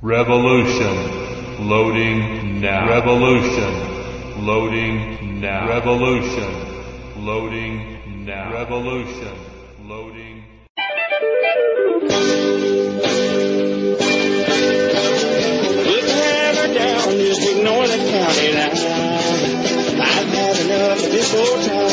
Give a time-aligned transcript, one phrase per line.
[0.00, 1.66] Revolution.
[1.68, 2.88] Loading now.
[2.88, 4.46] Revolution.
[4.46, 5.68] Loading now.
[5.68, 7.24] Revolution.
[7.24, 8.52] Loading now.
[8.52, 9.34] Revolution.
[9.88, 10.44] Loading.
[10.76, 10.84] Put
[16.06, 18.70] hammer down, just ignore the county line.
[20.00, 21.87] I've had enough of this old town,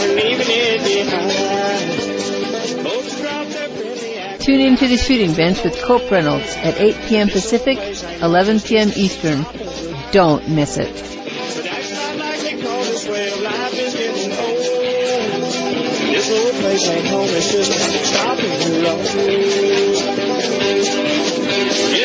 [4.56, 7.28] Tune in to the shooting bench with Cope Reynolds at 8 p.m.
[7.28, 7.78] Pacific,
[8.22, 8.90] 11 p.m.
[8.96, 9.46] Eastern.
[10.14, 10.88] Don't miss it.
[21.58, 22.05] It's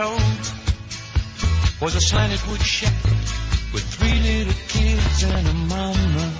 [0.00, 3.04] was a slanted wood shack
[3.74, 6.32] with three little kids and a mama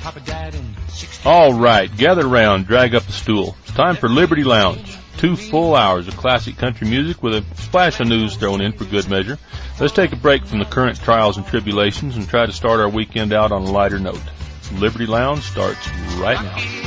[0.00, 3.56] papa died in 60 All right, gather round, drag up a stool.
[3.64, 4.96] It's time for Liberty Lounge.
[5.16, 8.84] Two full hours of classic country music with a splash of news thrown in for
[8.84, 9.36] good measure.
[9.80, 12.88] Let's take a break from the current trials and tribulations and try to start our
[12.88, 14.22] weekend out on a lighter note.
[14.74, 16.78] Liberty Lounge starts right now.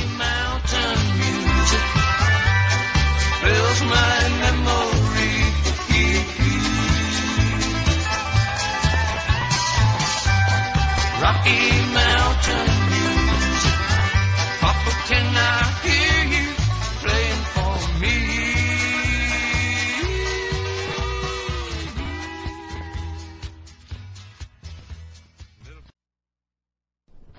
[3.42, 5.34] Fills my memory.
[11.20, 12.81] Rocky Mountain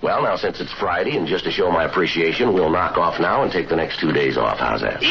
[0.03, 3.41] Well, now since it's Friday, and just to show my appreciation, we'll knock off now
[3.41, 4.59] and take the next two days off.
[4.59, 4.99] How's that?
[4.99, 5.07] Do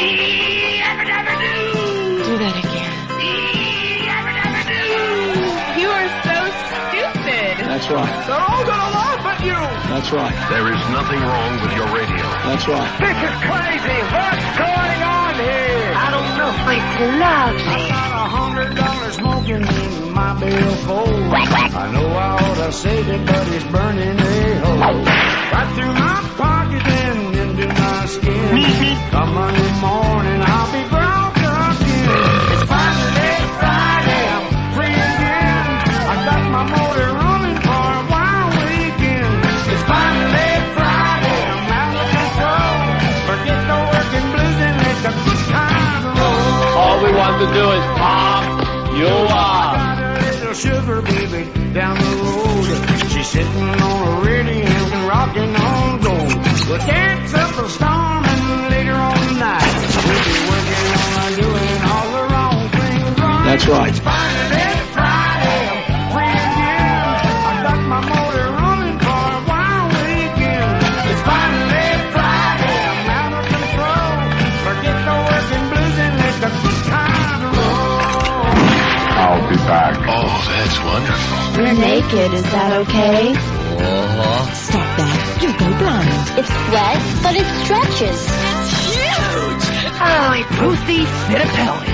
[2.36, 2.92] that again.
[5.80, 7.64] You are so stupid.
[7.64, 8.26] That's right.
[8.28, 9.56] They're all gonna laugh at you!
[9.88, 10.36] That's right.
[10.52, 12.28] There is nothing wrong with your radio.
[12.44, 12.92] That's right.
[13.00, 13.96] This is crazy!
[14.12, 15.81] What's going on here?
[16.52, 17.56] I don't know, but it's love.
[17.66, 21.08] I got a hundred dollars smoking in my billfold.
[21.08, 25.04] I know I ought to save it, but it's burning a hole.
[25.04, 29.10] Right through my pocket and into my skin.
[29.10, 31.01] Come Monday morning, I'll be broke
[47.46, 49.74] to do is pop you up.
[49.74, 51.42] Got a sugar baby
[51.74, 53.10] down the road.
[53.10, 56.68] She's sitting on a radio and rocking on gold.
[56.68, 59.74] We'll dance up a storm and later on tonight
[60.06, 60.86] we'll be working
[61.18, 63.44] on doing all the wrong things right.
[63.44, 64.21] That's right.
[80.92, 81.40] Wonderful.
[81.56, 83.32] We're naked, is that okay?
[83.32, 84.44] Uh-huh.
[84.52, 85.18] Stop that.
[85.40, 86.12] You go blind.
[86.36, 88.20] It's sweat, but it stretches.
[88.92, 89.64] Huge!
[89.96, 91.88] Holy Ruthie Fitapelli.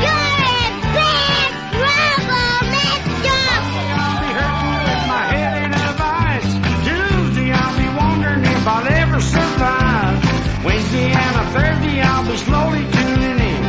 [3.98, 6.52] I'll be hurting with my head in a vice.
[6.82, 10.18] Tuesday, I'll be wondering if I'll ever survive.
[10.66, 13.62] Wednesday and a Thursday, I'll be slowly tuning in.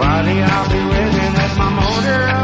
[0.00, 2.41] Friday, I'll be revving at my motor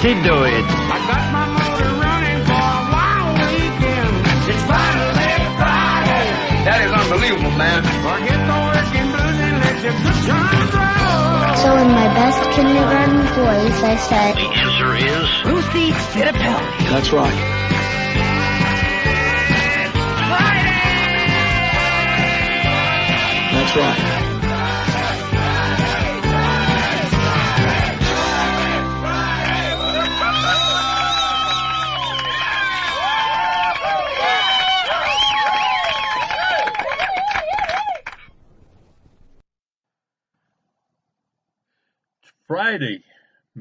[0.00, 0.64] Whoop-de-do it.
[0.64, 4.16] I got my motor running for a wild weekend.
[4.48, 6.24] It's finally Friday.
[6.64, 7.84] That is unbelievable, man.
[8.00, 11.52] Forget the working blues and let your good times roll.
[11.60, 16.64] So in my best kindergarten voice, I said, The answer is Ruthie Fitapelli.
[16.88, 17.36] That's right.
[23.52, 24.29] That's right.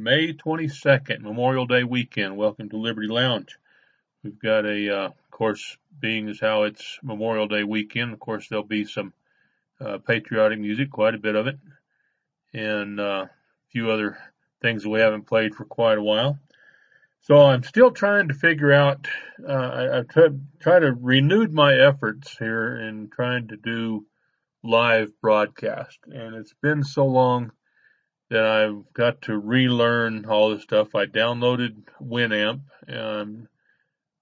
[0.09, 2.35] May 22nd, Memorial Day weekend.
[2.35, 3.59] Welcome to Liberty Lounge.
[4.23, 8.47] We've got a, uh, of course, being as how it's Memorial Day weekend, of course,
[8.47, 9.13] there'll be some
[9.79, 11.59] uh, patriotic music, quite a bit of it,
[12.55, 13.29] and uh, a
[13.71, 14.17] few other
[14.63, 16.39] things that we haven't played for quite a while.
[17.21, 19.07] So I'm still trying to figure out.
[19.47, 24.07] Uh, I've tried, tried to renewed my efforts here in trying to do
[24.63, 27.51] live broadcast, and it's been so long
[28.29, 30.95] that I've got to relearn all this stuff.
[30.95, 33.49] I downloaded Winamp, and I'm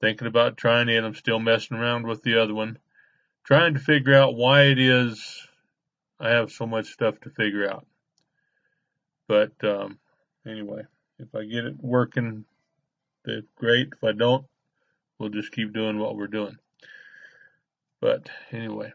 [0.02, 1.04] thinking about trying it.
[1.04, 2.80] I'm still messing around with the other one,
[3.44, 5.48] trying to figure out why it is
[6.20, 7.86] I have so much stuff to figure out.
[9.28, 10.00] But um,
[10.48, 10.84] anyway,
[11.20, 12.46] if I get it working,
[13.26, 13.90] that's great.
[13.94, 14.46] If I don't,
[15.20, 16.58] we'll just keep doing what we're doing.
[18.00, 18.94] But anyway,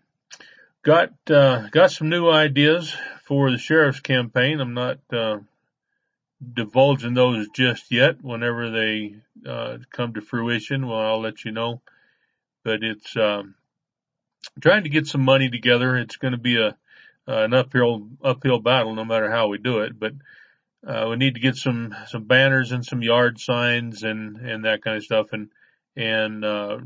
[0.82, 2.96] got uh, got some new ideas
[3.32, 4.60] for the sheriff's campaign.
[4.60, 5.38] I'm not uh,
[6.52, 8.22] divulging those just yet.
[8.22, 9.14] Whenever they
[9.48, 11.80] uh, come to fruition, well, I'll let you know.
[12.62, 13.54] But it's um,
[14.60, 15.96] trying to get some money together.
[15.96, 16.76] It's going to be a
[17.26, 19.98] uh, an uphill uphill battle, no matter how we do it.
[19.98, 20.12] But
[20.86, 24.82] uh, we need to get some some banners and some yard signs and and that
[24.82, 25.48] kind of stuff, and
[25.96, 26.80] and uh,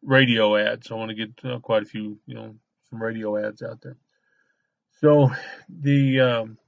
[0.00, 0.90] radio ads.
[0.90, 2.54] I want to get uh, quite a few, you know,
[2.88, 3.98] some radio ads out there.
[5.00, 5.30] So
[5.68, 6.58] the um,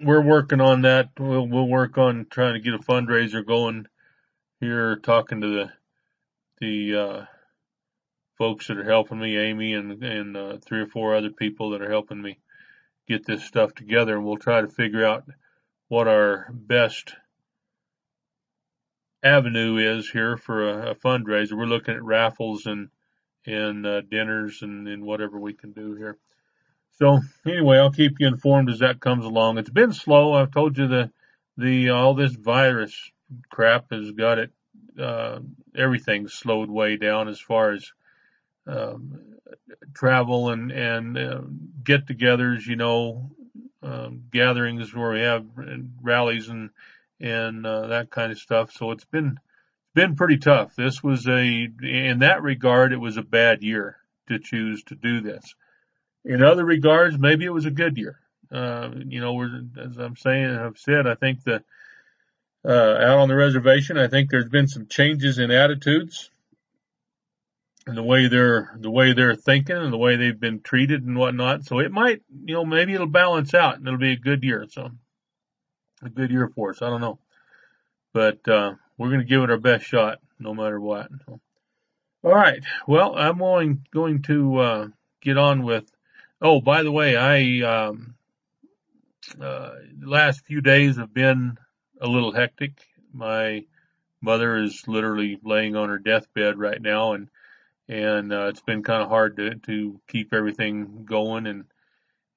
[0.00, 1.10] we're working on that.
[1.18, 3.86] We'll we'll work on trying to get a fundraiser going
[4.58, 4.96] here.
[4.96, 5.72] Talking to the
[6.60, 7.24] the uh,
[8.38, 11.82] folks that are helping me, Amy and and uh, three or four other people that
[11.82, 12.40] are helping me
[13.06, 15.24] get this stuff together, and we'll try to figure out
[15.86, 17.14] what our best
[19.22, 21.56] avenue is here for a, a fundraiser.
[21.56, 22.88] We're looking at raffles and
[23.46, 26.18] and uh, dinners and, and whatever we can do here.
[26.98, 29.58] So anyway, I'll keep you informed as that comes along.
[29.58, 30.32] It's been slow.
[30.32, 31.10] I've told you the
[31.56, 33.12] the all this virus
[33.50, 34.50] crap has got it.
[35.00, 35.38] Uh,
[35.76, 37.92] everything's slowed way down as far as
[38.66, 39.20] um,
[39.94, 41.40] travel and and uh,
[41.84, 42.66] get-togethers.
[42.66, 43.30] You know,
[43.80, 45.46] um, gatherings where we have
[46.02, 46.70] rallies and
[47.20, 48.72] and uh, that kind of stuff.
[48.72, 49.38] So it's been
[49.94, 50.74] been pretty tough.
[50.74, 55.20] This was a in that regard, it was a bad year to choose to do
[55.20, 55.54] this
[56.28, 58.20] in other regards, maybe it was a good year.
[58.52, 61.64] Uh, you know, as I'm saying, I've said, I think the,
[62.66, 66.30] uh, out on the reservation, I think there's been some changes in attitudes
[67.86, 71.16] and the way they're, the way they're thinking and the way they've been treated and
[71.16, 71.64] whatnot.
[71.64, 74.66] So it might, you know, maybe it'll balance out and it'll be a good year.
[74.70, 74.90] So
[76.02, 76.82] a good year for us.
[76.82, 77.18] I don't know,
[78.12, 81.08] but, uh, we're going to give it our best shot no matter what.
[81.24, 81.40] So,
[82.22, 82.62] all right.
[82.86, 84.88] Well, I'm going, going to, uh,
[85.20, 85.90] get on with
[86.40, 88.14] Oh, by the way, I um,
[89.40, 91.58] uh, the last few days have been
[92.00, 92.80] a little hectic.
[93.12, 93.64] My
[94.20, 97.28] mother is literally laying on her deathbed right now, and
[97.88, 101.64] and uh, it's been kind of hard to to keep everything going, and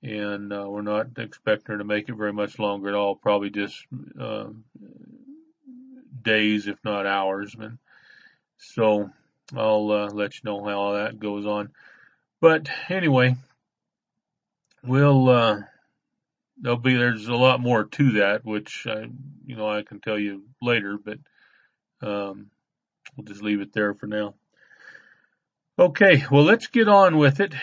[0.01, 3.15] and uh, we're not expecting her to make it very much longer at all.
[3.15, 3.86] Probably just
[4.20, 4.48] uh,
[6.24, 7.55] days, if not hours.
[7.55, 7.77] Man.
[8.58, 9.12] So
[9.55, 11.70] I'll uh, let you know how that goes on.
[12.39, 13.36] But anyway,
[14.84, 15.60] We'll, uh,
[16.60, 19.06] there'll be, there's a lot more to that, which I,
[19.46, 21.20] you know, I can tell you later, but,
[22.02, 22.48] um,
[23.16, 24.34] we'll just leave it there for now.
[25.78, 26.24] Okay.
[26.32, 27.54] Well, let's get on with it.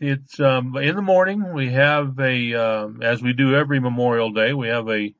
[0.00, 1.54] It's, um, in the morning.
[1.54, 5.14] We have a, um, as we do every Memorial Day, we have a,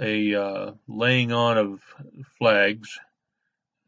[0.00, 1.80] a, uh, laying on of
[2.38, 3.00] flags.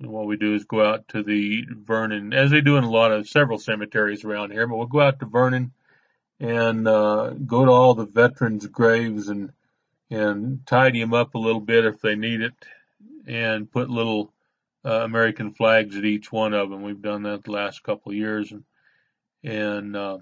[0.01, 2.91] And what we do is go out to the Vernon, as they do in a
[2.91, 5.73] lot of several cemeteries around here, but we'll go out to Vernon
[6.41, 9.53] and uh, go to all the veterans' graves and
[10.09, 12.55] and tidy them up a little bit if they need it,
[13.27, 14.33] and put little
[14.85, 16.83] uh, American flags at each one of them.
[16.83, 18.65] We've done that the last couple of years, and
[19.43, 20.19] and uh,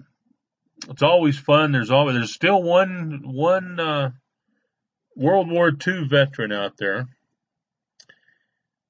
[0.89, 1.71] it's always fun.
[1.71, 4.11] There's always there's still one one uh,
[5.15, 7.07] World War II veteran out there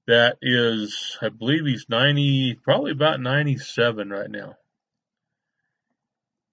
[0.08, 4.56] that is, I believe he's 90, probably about 97 right now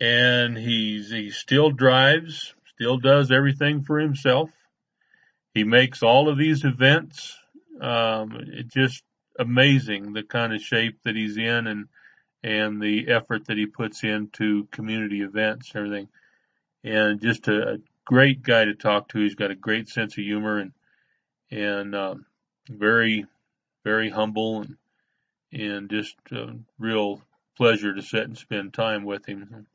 [0.03, 4.51] and he's he still drives, still does everything for himself.
[5.55, 7.39] He makes all of these events.
[7.81, 9.05] Um, just
[9.39, 11.87] amazing the kind of shape that he's in and
[12.43, 16.09] and the effort that he puts into community events and everything.
[16.83, 19.21] And just a, a great guy to talk to.
[19.21, 20.73] He's got a great sense of humor and
[21.53, 22.27] and um,
[22.69, 23.27] very
[23.85, 24.77] very humble and
[25.53, 27.23] and just a real
[27.57, 29.69] pleasure to sit and spend time with him.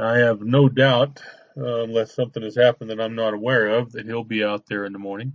[0.00, 1.22] I have no doubt,
[1.56, 4.84] uh, unless something has happened that I'm not aware of, that he'll be out there
[4.84, 5.34] in the morning.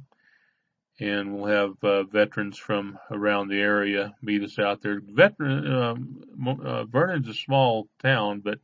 [1.00, 5.01] And we'll have uh, veterans from around the area meet us out there.
[5.01, 8.60] Veteran, um, uh, Vernon's a small town, but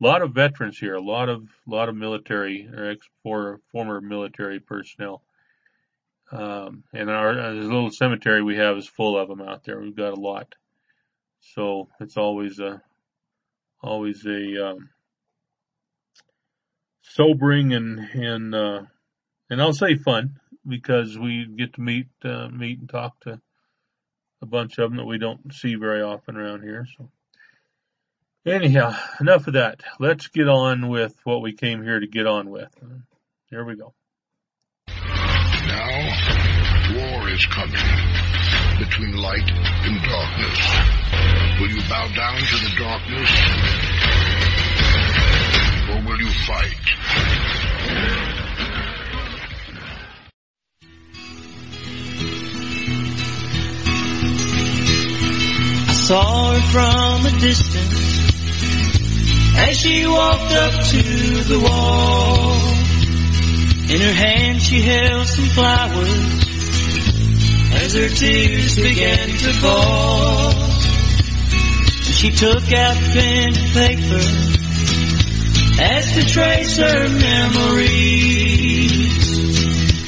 [0.00, 4.60] a lot of veterans here, a lot of lot of military or ex former military
[4.60, 5.22] personnel.
[6.32, 9.80] Um, and our, our little cemetery we have is full of them out there.
[9.80, 10.54] We've got a lot,
[11.40, 12.82] so it's always a
[13.82, 14.90] always a um,
[17.02, 18.82] sobering and and uh,
[19.48, 23.40] and I'll say fun because we get to meet uh, meet and talk to
[24.42, 26.86] a bunch of them that we don't see very often around here.
[26.96, 27.10] So
[28.46, 29.82] anyhow, enough of that.
[29.98, 32.70] Let's get on with what we came here to get on with.
[33.50, 33.94] Here we go.
[34.88, 35.90] Now,
[36.94, 37.74] war is coming
[38.78, 40.58] between light and darkness.
[41.60, 43.99] Will you bow down to the darkness?
[46.20, 46.86] You fight?
[55.88, 58.34] I saw her from a distance
[59.56, 61.02] as she walked up to
[61.48, 62.52] the wall.
[63.88, 66.44] In her hand she held some flowers
[67.82, 70.52] as her tears began to fall.
[72.12, 74.50] She took out pen and paper
[75.78, 78.60] as to trace her memories.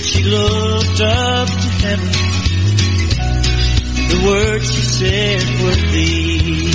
[0.04, 2.12] She looked up to heaven.
[4.09, 6.75] The words she said were these.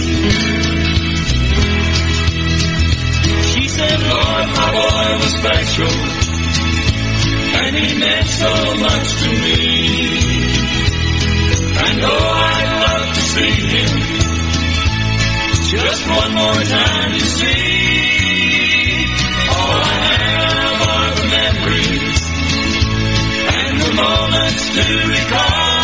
[3.53, 5.93] She said, Lord, my boy was special,
[7.59, 9.57] and he meant so much to me.
[11.79, 13.91] And oh, I'd love to see him
[15.69, 18.26] just one more time to see.
[21.53, 22.19] Memories
[23.55, 25.77] and the moments to recall.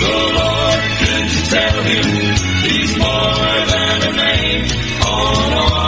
[0.00, 2.04] So Lord, could you tell him
[2.68, 4.66] he's more than a name
[5.02, 5.87] on a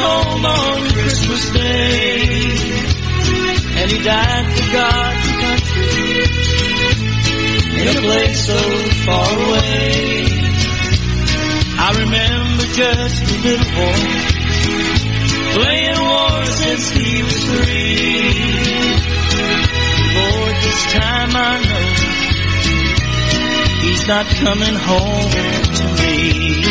[0.00, 2.20] home on Christmas Day.
[3.80, 6.60] And he died for God and country
[7.80, 8.58] in a place so
[9.06, 10.40] far away.
[11.82, 14.02] I remember just a little boy
[15.54, 18.60] playing war since he was three.
[20.16, 21.86] Lord, this time I know
[23.80, 25.30] he's not coming home
[25.78, 26.69] to me.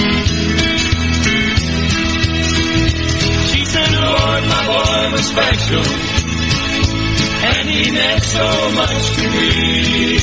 [7.99, 8.47] Meant so
[8.79, 10.15] much to me.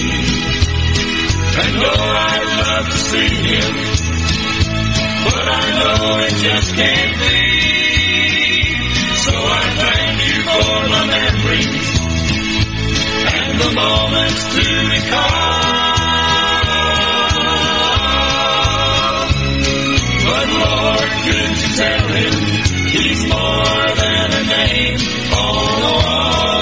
[1.62, 3.72] And oh, I'd love to see him,
[5.26, 7.36] but I know it just can't be.
[9.24, 11.88] So I thank you for my memories
[13.34, 14.64] and the moments to
[14.94, 15.76] recall.
[20.28, 22.34] But Lord, could you tell him
[22.94, 25.00] he's more than a name
[25.44, 26.55] on a wall?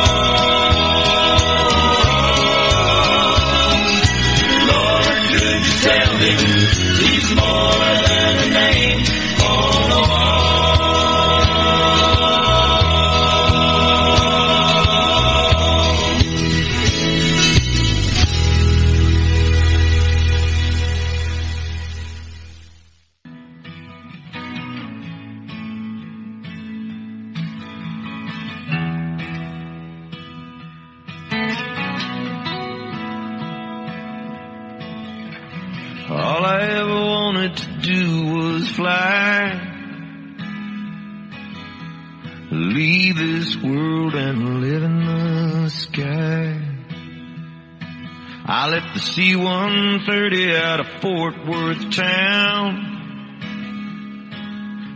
[50.04, 52.90] C-130 out of Fort Worth town.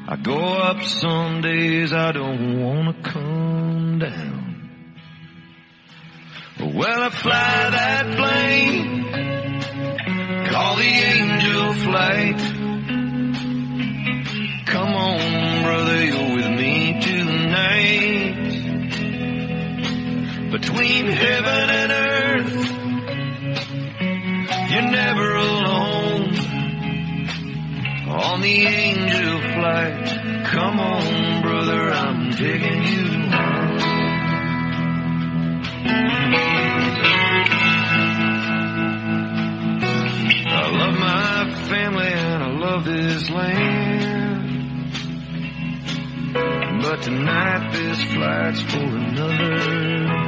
[0.08, 4.70] I go up some days I don't wanna come down.
[6.60, 8.98] Well, I fly that plane
[10.50, 12.40] call the angel flight.
[14.66, 18.34] Come on, brother, you're with me tonight.
[20.50, 22.07] Between heaven and earth,
[25.08, 26.36] never alone.
[28.08, 33.78] On the angel flight, come on, brother, I'm taking you home.
[40.50, 44.92] I love my family and I love this land.
[46.82, 50.27] But tonight this flight's for another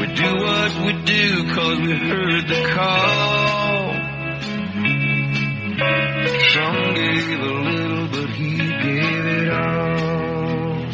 [0.00, 3.92] We do what we do cause we heard the call.
[6.54, 10.86] Some gave a little, but he gave it all.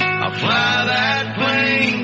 [0.00, 2.03] I'll fly that plane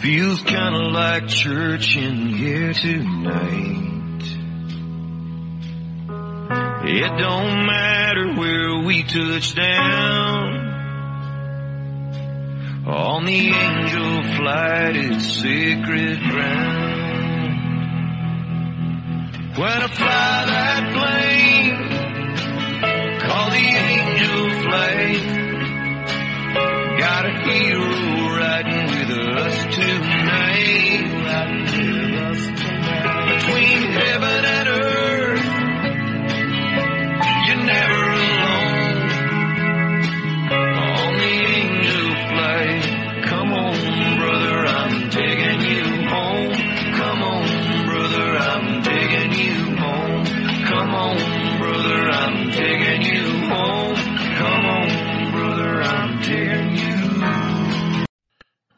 [0.00, 4.24] Feels kinda like church in here tonight.
[6.84, 10.68] It don't matter where we touch down.
[12.86, 17.60] On the angel flight it's sacred ground.
[19.58, 21.76] When I fly that plane,
[23.20, 25.39] call the angel flight.
[26.98, 31.06] Got a hero riding with us tonight.
[33.30, 34.99] Between heaven and earth,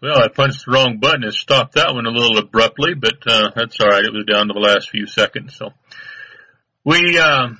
[0.02, 1.22] Well, I punched the wrong button.
[1.22, 4.04] It stopped that one a little abruptly, but uh, that's all right.
[4.04, 5.54] It was down to the last few seconds.
[5.54, 5.68] So
[6.84, 7.50] we uh,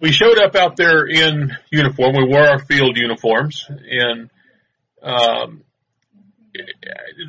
[0.00, 2.14] we showed up out there in uniform.
[2.16, 4.30] We wore our field uniforms, and
[5.02, 5.64] um,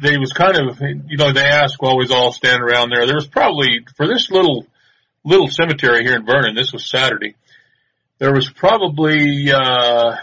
[0.03, 3.07] they was kind of you know they asked while we was all standing around there.
[3.07, 4.67] There was probably for this little
[5.23, 6.53] little cemetery here in Vernon.
[6.53, 7.33] This was Saturday.
[8.19, 10.15] There was probably uh,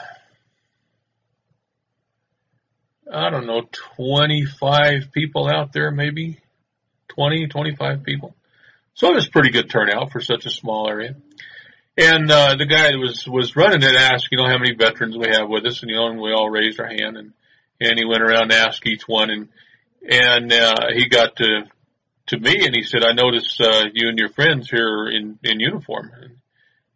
[3.13, 3.63] I don't know,
[3.97, 6.39] 25 people out there, maybe
[7.09, 8.35] 20, 25 people.
[8.95, 11.17] So it was pretty good turnout for such a small area.
[11.97, 15.17] And, uh, the guy that was, was running it asked, you know, how many veterans
[15.17, 17.33] we have with us and, you know, and we all raised our hand and,
[17.81, 19.49] and he went around and asked each one and,
[20.09, 21.65] and, uh, he got to,
[22.27, 25.61] to me and he said, I noticed, uh, you and your friends here in, in
[25.61, 26.11] uniform.
[26.21, 26.37] And,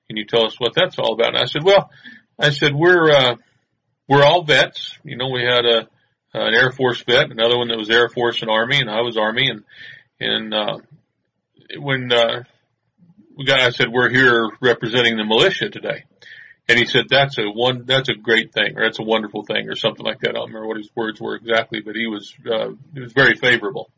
[0.09, 1.35] can you tell us what that's all about?
[1.35, 1.91] And I said, well,
[2.39, 3.37] I said, we're, uh,
[4.09, 4.97] we're all vets.
[5.05, 5.89] You know, we had a,
[6.47, 9.17] an Air Force vet, another one that was Air Force and Army, and I was
[9.17, 9.51] Army.
[9.51, 9.65] And
[10.21, 10.79] and uh,
[11.79, 12.43] when uh,
[13.37, 16.05] we got, I said we're here representing the militia today,
[16.69, 19.69] and he said that's a one, that's a great thing, or that's a wonderful thing,
[19.69, 20.31] or something like that.
[20.31, 23.35] I don't remember what his words were exactly, but he was uh, he was very
[23.35, 23.91] favorable.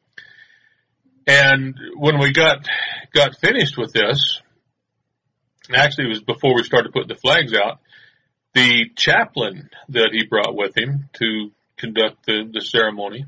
[1.27, 2.69] And when we got
[3.13, 4.41] got finished with this,
[5.73, 7.81] actually it was before we started putting the flags out.
[8.53, 13.25] The chaplain that he brought with him to conduct the, the ceremony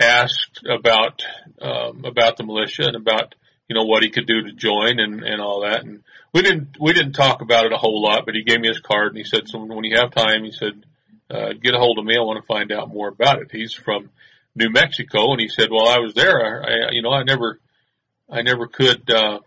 [0.00, 1.22] asked about
[1.60, 3.34] um, about the militia and about
[3.68, 5.84] you know what he could do to join and and all that.
[5.84, 8.68] And we didn't we didn't talk about it a whole lot but he gave me
[8.68, 10.84] his card and he said so when you have time he said
[11.30, 12.16] uh, get a hold of me.
[12.16, 13.52] I want to find out more about it.
[13.52, 14.10] He's from
[14.56, 16.64] New Mexico and he said well I was there.
[16.64, 17.60] I you know I never
[18.28, 19.40] I never could uh,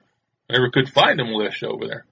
[0.50, 2.06] I never could find a militia over there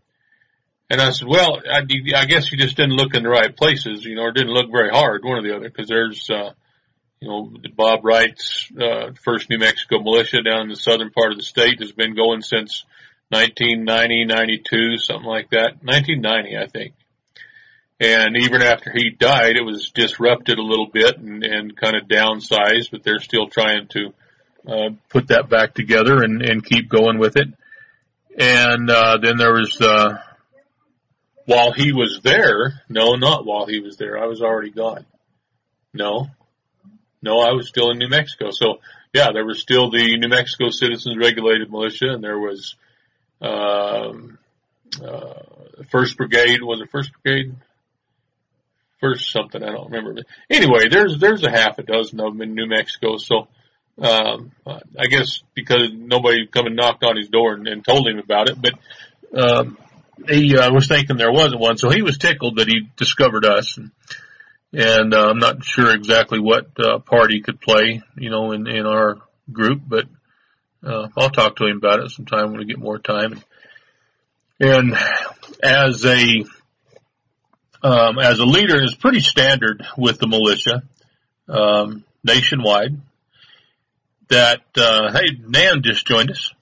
[0.92, 1.84] and I said, well, I,
[2.18, 4.70] I guess you just didn't look in the right places, you know, or didn't look
[4.70, 6.52] very hard, one or the other, because there's, uh,
[7.22, 11.38] you know, Bob Wright's, uh, first New Mexico militia down in the southern part of
[11.38, 12.84] the state has been going since
[13.30, 15.82] 1990, 92, something like that.
[15.82, 16.94] 1990, I think.
[18.02, 22.10] And even after he died, it was disrupted a little bit and, and kind of
[22.10, 24.14] downsized, but they're still trying to,
[24.68, 27.48] uh, put that back together and, and keep going with it.
[28.38, 30.18] And, uh, then there was, uh,
[31.52, 34.18] while he was there, no, not while he was there.
[34.18, 35.06] I was already gone.
[35.94, 36.28] No,
[37.22, 38.52] no, I was still in New Mexico.
[38.52, 38.80] So
[39.14, 42.76] yeah, there was still the New Mexico Citizens Regulated Militia, and there was
[43.42, 44.38] um,
[45.04, 45.44] uh,
[45.90, 46.62] First Brigade.
[46.62, 47.56] Was it First Brigade?
[49.02, 50.14] First something I don't remember.
[50.14, 53.18] But anyway, there's there's a half a dozen of them in New Mexico.
[53.18, 53.48] So
[54.02, 58.20] um, I guess because nobody come and knocked on his door and, and told him
[58.20, 58.74] about it, but
[59.38, 59.78] um,
[60.28, 63.78] he uh, was thinking there wasn't one, so he was tickled that he discovered us.
[63.78, 63.92] And,
[64.74, 68.68] and uh, I'm not sure exactly what uh, part he could play, you know, in
[68.68, 69.18] in our
[69.52, 70.06] group, but
[70.86, 73.42] uh, I'll talk to him about it sometime when we get more time.
[74.60, 74.96] And
[75.62, 76.46] as a
[77.84, 80.84] um, as a leader, is pretty standard with the militia
[81.48, 83.00] um, nationwide.
[84.30, 86.54] That uh, hey, Nan just joined us.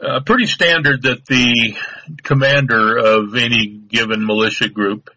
[0.00, 1.76] Uh, pretty standard that the
[2.22, 5.08] commander of any given militia group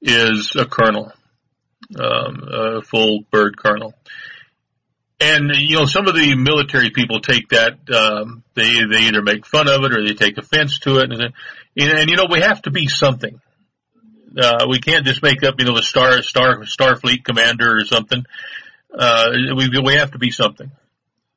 [0.00, 1.12] is a colonel,
[1.98, 3.94] um, a full bird colonel.
[5.20, 9.46] And you know, some of the military people take that um, they they either make
[9.46, 11.32] fun of it or they take offense to it, and, and,
[11.76, 13.40] and you know, we have to be something.
[14.36, 18.24] Uh, we can't just make up, you know, the star star Starfleet commander or something.
[18.98, 20.72] Uh, we we have to be something.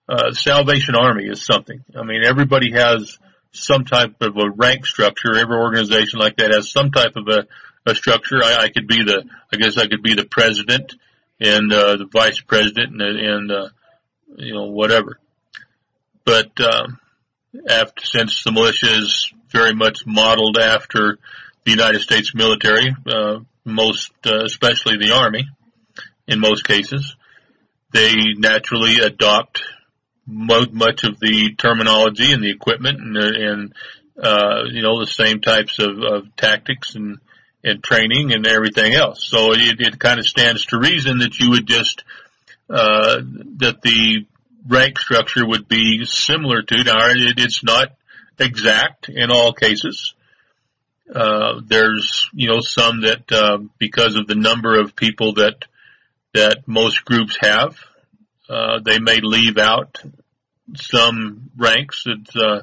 [0.07, 1.83] Uh, Salvation Army is something.
[1.97, 3.17] I mean, everybody has
[3.51, 5.35] some type of a rank structure.
[5.35, 7.47] Every organization like that has some type of a,
[7.85, 8.37] a structure.
[8.43, 10.93] I, I could be the, I guess I could be the president
[11.39, 13.69] and uh, the vice president and, and uh,
[14.37, 15.19] you know whatever.
[16.23, 16.99] But um,
[17.67, 21.17] after since the militia is very much modeled after
[21.63, 25.47] the United States military, uh, most uh, especially the army,
[26.27, 27.15] in most cases,
[27.91, 29.63] they naturally adopt
[30.27, 33.73] much of the terminology and the equipment and, and
[34.21, 37.19] uh, you know the same types of, of tactics and
[37.65, 39.27] and training and everything else.
[39.27, 42.03] So it, it kind of stands to reason that you would just,
[42.69, 43.21] uh,
[43.57, 44.27] that the
[44.67, 47.95] rank structure would be similar to, now it, it's not
[48.37, 50.13] exact in all cases.
[51.13, 55.65] Uh, there's, you know, some that, uh, because of the number of people that,
[56.35, 57.77] that most groups have,
[58.49, 60.01] uh, they may leave out
[60.75, 62.61] some ranks that, uh,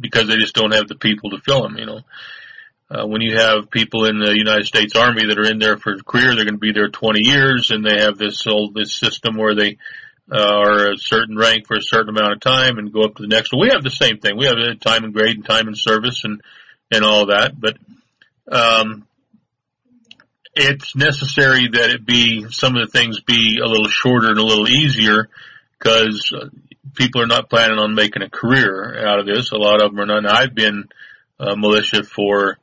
[0.00, 2.00] because they just don't have the people to fill them, you know.
[2.90, 5.94] Uh, when you have people in the United States Army that are in there for
[5.94, 8.94] a career, they're going to be there 20 years, and they have this whole this
[8.94, 9.78] system where they
[10.30, 13.22] uh, are a certain rank for a certain amount of time and go up to
[13.22, 13.52] the next.
[13.58, 14.36] We have the same thing.
[14.36, 16.42] We have a time and grade and time and service and
[16.90, 17.78] and all that, but
[18.50, 19.06] um,
[20.54, 24.44] it's necessary that it be some of the things be a little shorter and a
[24.44, 25.28] little easier
[25.78, 26.48] because uh,
[26.94, 29.50] people are not planning on making a career out of this.
[29.52, 30.26] A lot of them are not.
[30.26, 30.88] I've been
[31.40, 32.58] uh, militia for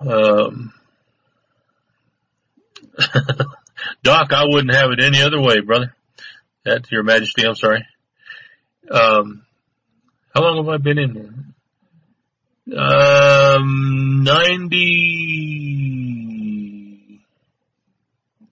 [0.00, 0.72] um,
[4.02, 5.94] Doc, I wouldn't have it any other way, brother.
[6.64, 7.86] That's your majesty, I'm sorry.
[8.90, 9.44] Um,
[10.34, 12.76] how long have I been in there?
[12.78, 14.24] Um,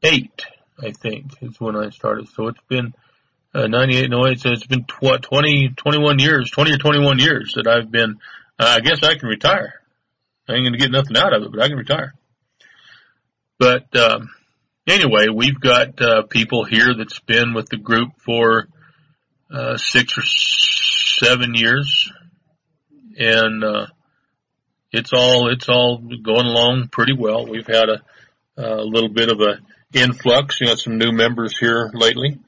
[0.05, 0.43] 98,
[0.83, 2.29] I think, is when I started.
[2.29, 2.95] So it's been,
[3.55, 7.67] uh, 98, no, it's, it's been tw- 20, 21 years, 20 or 21 years that
[7.67, 8.19] I've been,
[8.59, 9.81] uh, I guess I can retire.
[10.47, 12.15] I ain't gonna get nothing out of it, but I can retire.
[13.59, 14.29] But um,
[14.87, 18.69] anyway, we've got uh, people here that's been with the group for
[19.51, 20.23] uh, six or
[21.27, 22.11] seven years,
[23.19, 23.87] and uh,
[24.93, 27.47] it's all it's all going along pretty well.
[27.47, 28.03] We've had a,
[28.59, 29.61] a little bit of a
[29.95, 32.39] influx, you know, some new members here lately.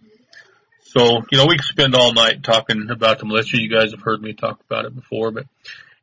[0.83, 3.61] So, you know, we could spend all night talking about the militia.
[3.61, 5.47] You guys have heard me talk about it before, but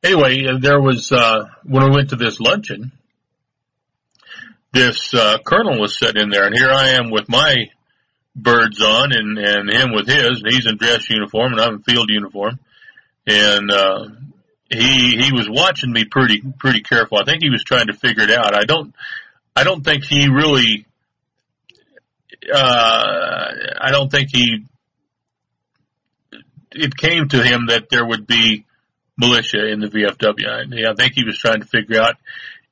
[0.04, 2.92] anyway, there was uh, when we went to this luncheon,
[4.72, 7.70] this uh, colonel was sitting in there, and here I am with my
[8.36, 11.84] birds on, and and him with his, and he's in dress uniform, and I'm in
[11.84, 12.60] field uniform,
[13.28, 14.08] and uh,
[14.70, 17.20] he he was watching me pretty pretty careful.
[17.20, 18.56] I think he was trying to figure it out.
[18.56, 18.94] I don't
[19.56, 20.86] I don't think he really.
[22.52, 23.48] Uh,
[23.82, 24.66] I don't think he.
[26.72, 28.66] It came to him that there would be
[29.18, 30.48] militia in the VFW.
[30.48, 32.16] I, I think he was trying to figure out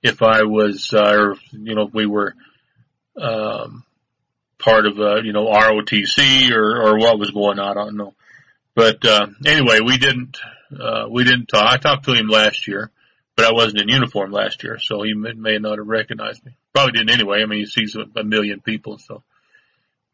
[0.02, 2.34] if I was, uh, or, you know, if we were,
[3.16, 3.84] um,
[4.58, 7.78] part of, uh, you know, ROTC or, or what was going on.
[7.78, 8.14] I don't know.
[8.74, 10.38] But, uh, anyway, we didn't,
[10.80, 11.66] uh, we didn't talk.
[11.66, 12.90] I talked to him last year,
[13.36, 16.54] but I wasn't in uniform last year, so he may, not have recognized me.
[16.74, 17.42] Probably didn't anyway.
[17.42, 19.24] I mean, he sees a, a million people, so,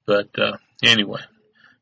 [0.08, 1.20] but uh, anyway,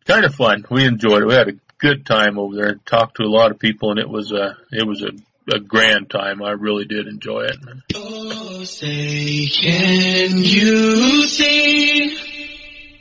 [0.06, 0.66] kind of fun.
[0.70, 1.28] We enjoyed it.
[1.28, 2.76] We had a good time over there.
[2.86, 5.12] Talked to a lot of people, and it was a it was a,
[5.56, 6.42] a grand time.
[6.42, 7.58] I really did enjoy it.
[7.94, 12.18] Oh, say can you see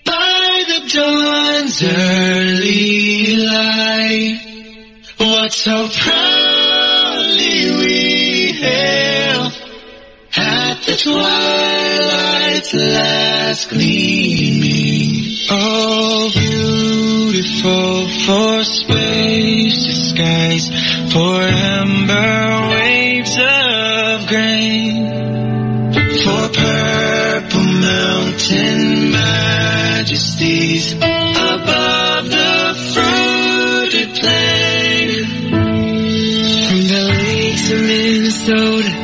[0.05, 4.41] by the dawn's early light
[5.17, 7.94] what so proudly we
[10.87, 15.25] the twilight's last gleaming.
[15.51, 20.69] Oh, beautiful for space skies,
[21.13, 25.93] for amber waves of grain,
[26.23, 35.09] for purple mountain majesties above the fruited plain.
[36.69, 39.04] From the lakes of Minnesota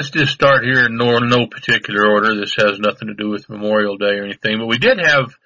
[0.00, 2.34] Let's just start here in no, particular order.
[2.34, 5.36] This has nothing to do with Memorial Day or anything, but we did have,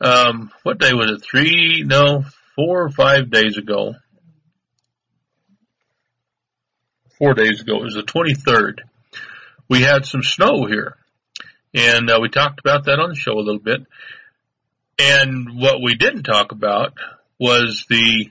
[0.00, 1.22] um, what day was it?
[1.22, 2.24] Three, no,
[2.56, 3.94] four or five days ago.
[7.18, 7.76] Four days ago.
[7.76, 8.80] It was the 23rd.
[9.68, 10.96] We had some snow here
[11.72, 13.86] and uh, we talked about that on the show a little bit.
[14.98, 16.94] And what we didn't talk about
[17.38, 18.28] was the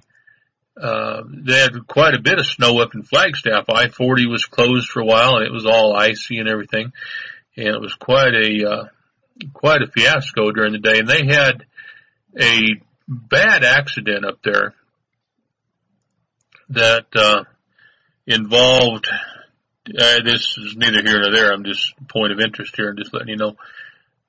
[0.82, 3.66] uh, they had quite a bit of snow up in Flagstaff.
[3.68, 6.94] I-40 was closed for a while and it was all icy and everything.
[7.58, 8.84] And it was quite a, uh,
[9.54, 11.00] quite a fiasco during the day.
[11.00, 11.66] And they had
[12.40, 14.74] a bad accident up there
[16.70, 17.44] that, uh,
[18.26, 21.52] involved, uh, this is neither here nor there.
[21.52, 23.58] I'm just point of interest here and just letting you know.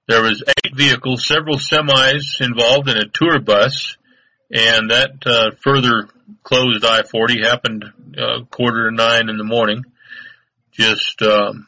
[0.09, 3.97] There was eight vehicles, several semis involved in a tour bus
[4.51, 6.09] and that, uh, further
[6.43, 7.85] closed I-40 happened
[8.19, 9.85] uh, quarter to nine in the morning,
[10.73, 11.67] just um,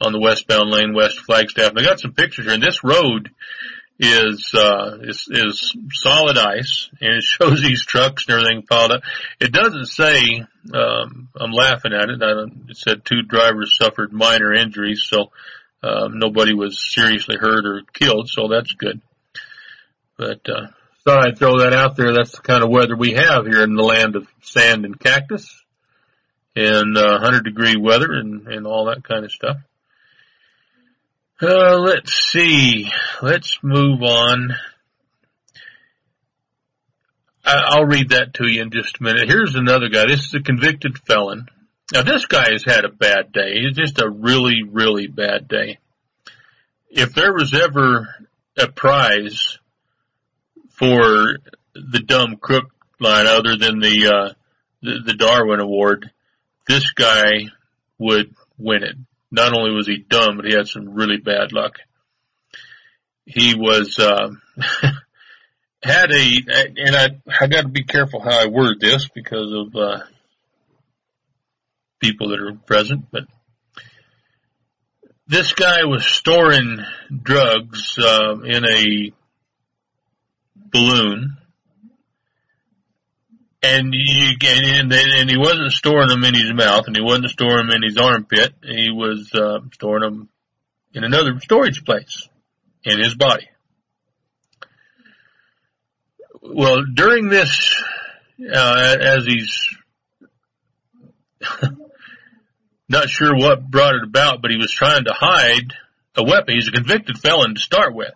[0.00, 1.70] on the westbound lane west Flagstaff.
[1.70, 3.30] And I got some pictures here, and this road
[3.98, 9.02] is uh, is is solid ice, and it shows these trucks and everything piled up.
[9.40, 10.44] It doesn't say.
[10.72, 12.20] Um, I'm laughing at it.
[12.68, 15.30] It said two drivers suffered minor injuries, so
[15.82, 19.00] um, nobody was seriously hurt or killed, so that's good.
[20.18, 20.68] But uh,
[21.06, 22.12] thought I'd throw that out there.
[22.12, 25.62] That's the kind of weather we have here in the land of sand and cactus
[26.56, 29.58] and uh, 100 degree weather and, and all that kind of stuff.
[31.40, 32.90] Uh, let's see.
[33.22, 34.56] Let's move on.
[37.44, 39.28] I, will read that to you in just a minute.
[39.28, 40.06] Here's another guy.
[40.06, 41.46] This is a convicted felon.
[41.92, 43.52] Now this guy has had a bad day.
[43.52, 45.78] It's just a really, really bad day.
[46.90, 48.08] If there was ever
[48.58, 49.58] a prize
[50.76, 51.38] for
[51.74, 54.32] the dumb crook line other than the, uh,
[54.82, 56.10] the, the Darwin Award,
[56.66, 57.46] this guy
[57.98, 58.96] would win it.
[59.30, 61.78] Not only was he dumb, but he had some really bad luck.
[63.24, 64.30] He was, uh,
[65.82, 66.40] had a,
[66.76, 67.08] and I,
[67.40, 70.00] I gotta be careful how I word this because of, uh,
[71.98, 73.24] people that are present, but
[75.26, 76.78] this guy was storing
[77.10, 79.12] drugs, um, in a
[80.76, 81.36] balloon,
[83.62, 87.66] and you and, and he wasn't storing them in his mouth, and he wasn't storing
[87.66, 88.54] them in his armpit.
[88.62, 90.28] He was uh, storing them
[90.92, 92.28] in another storage place
[92.84, 93.48] in his body.
[96.42, 97.82] Well, during this,
[98.40, 99.68] uh, as he's
[102.88, 105.72] not sure what brought it about, but he was trying to hide
[106.14, 106.54] a weapon.
[106.54, 108.12] He's a convicted felon to start with.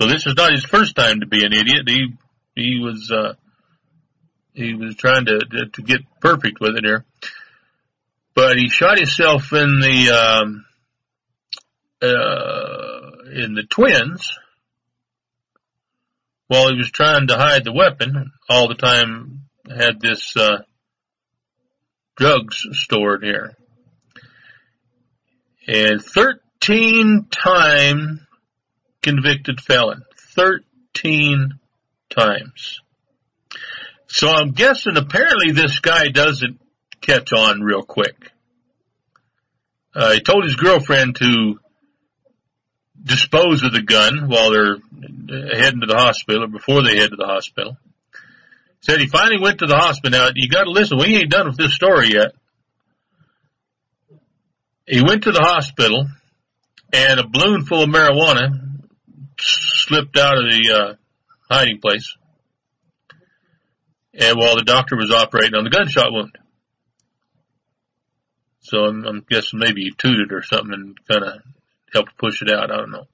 [0.00, 1.88] So this is not his first time to be an idiot.
[1.88, 2.14] He
[2.54, 3.34] he was uh,
[4.52, 7.04] he was trying to, to to get perfect with it here,
[8.34, 10.64] but he shot himself in the um,
[12.00, 14.38] uh, in the twins
[16.46, 18.30] while he was trying to hide the weapon.
[18.48, 20.58] All the time had this uh,
[22.16, 23.56] drugs stored here,
[25.66, 28.20] and thirteen times
[29.02, 30.04] convicted felon.
[30.34, 31.58] 13
[32.10, 32.80] times.
[34.06, 36.60] So I'm guessing apparently this guy doesn't
[37.00, 38.32] catch on real quick.
[39.94, 41.58] Uh, he told his girlfriend to
[43.02, 44.76] dispose of the gun while they're
[45.58, 47.76] heading to the hospital or before they head to the hospital.
[48.80, 50.18] Said he finally went to the hospital.
[50.18, 52.32] Now you gotta listen, we ain't done with this story yet.
[54.86, 56.06] He went to the hospital
[56.92, 58.67] and a balloon full of marijuana
[59.40, 60.94] slipped out of the uh,
[61.50, 62.16] hiding place.
[64.14, 66.36] and while the doctor was operating on the gunshot wound.
[68.60, 71.40] So I'm, I'm guessing maybe he tooted or something and kind of
[71.92, 72.70] helped push it out.
[72.70, 73.06] I don't know.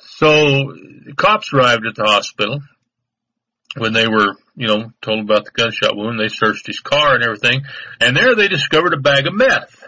[0.00, 0.28] So
[1.06, 2.60] the cops arrived at the hospital
[3.76, 6.20] when they were, you know, told about the gunshot wound.
[6.20, 7.62] They searched his car and everything,
[8.00, 9.84] and there they discovered a bag of meth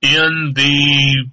[0.00, 1.26] in the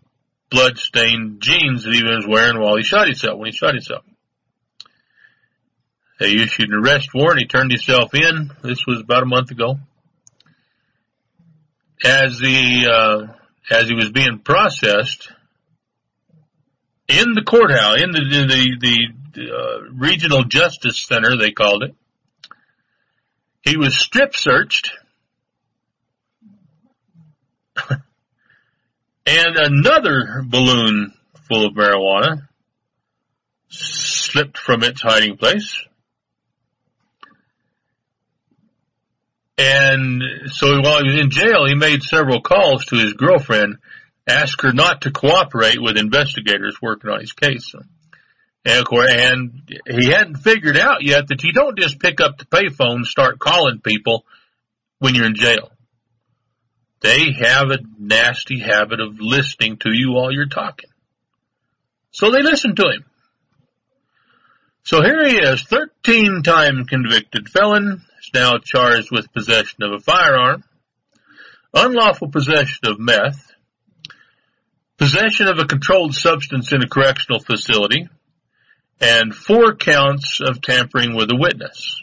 [0.56, 4.06] blood-stained jeans that he was wearing while he shot himself, when he shot himself.
[6.18, 7.42] They issued an arrest warrant.
[7.42, 8.52] He turned himself in.
[8.64, 9.80] This was about a month ago.
[12.06, 15.30] As the, uh, as he was being processed
[17.10, 21.94] in the courthouse, in the, the, the, uh, regional justice center, they called it,
[23.62, 24.92] he was strip searched
[29.26, 31.14] and another balloon
[31.48, 32.48] full of marijuana
[33.70, 35.82] slipped from its hiding place.
[39.58, 43.78] And so while he was in jail, he made several calls to his girlfriend,
[44.28, 47.74] asked her not to cooperate with investigators working on his case.
[48.66, 52.38] And of course, and he hadn't figured out yet that you don't just pick up
[52.38, 54.26] the payphone and start calling people
[55.00, 55.72] when you're in jail.
[57.02, 60.90] They have a nasty habit of listening to you while you're talking.
[62.12, 63.06] So they listened to him.
[64.84, 70.00] So here he is, 13 time convicted felon, is now charged with possession of a
[70.00, 70.64] firearm,
[71.74, 73.52] unlawful possession of meth,
[74.98, 78.08] possession of a controlled substance in a correctional facility,
[79.02, 82.02] and four counts of tampering with a witness.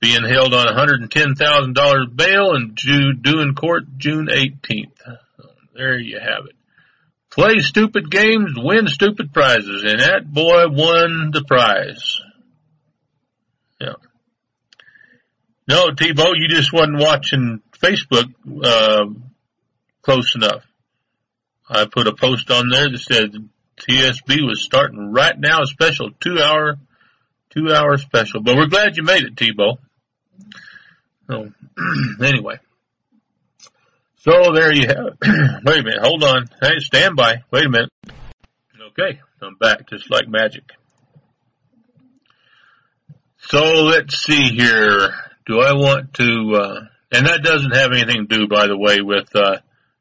[0.00, 5.18] Being held on $110,000 bail and due, due in court June 18th.
[5.74, 6.56] There you have it.
[7.30, 12.18] Play stupid games, win stupid prizes, and that boy won the prize.
[13.80, 13.94] Yeah.
[15.68, 18.32] No, T-Bo, you just wasn't watching Facebook,
[18.64, 19.06] uh,
[20.02, 20.64] close enough.
[21.68, 23.32] I put a post on there that said
[23.80, 26.76] TSB was starting right now, a special two hour,
[27.50, 28.42] two hour special.
[28.42, 29.78] But we're glad you made it, T-Bo.
[31.30, 31.52] So,
[32.24, 32.58] anyway.
[34.18, 35.14] So there you have it.
[35.64, 36.48] Wait a minute, hold on.
[36.60, 37.42] Hey, stand by.
[37.50, 37.90] Wait a minute.
[38.90, 40.72] Okay, I'm back just like magic.
[43.38, 45.14] So let's see here.
[45.46, 46.80] Do I want to, uh,
[47.12, 49.58] and that doesn't have anything to do, by the way, with, uh,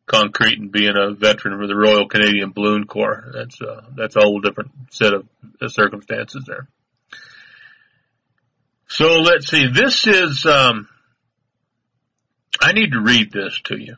[0.08, 3.32] concrete and being a veteran for the Royal Canadian Balloon Corps.
[3.34, 5.28] That's, uh, that's a whole different set of
[5.68, 6.68] circumstances there.
[8.88, 9.68] So let's see.
[9.68, 10.90] This is, um,
[12.62, 13.96] I need to read this to you.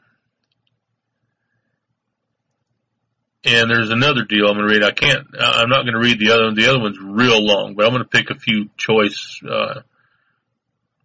[3.43, 4.83] And there's another deal I'm going to read.
[4.83, 6.55] I can't, I'm not going to read the other one.
[6.55, 9.81] The other one's real long, but I'm going to pick a few choice, uh,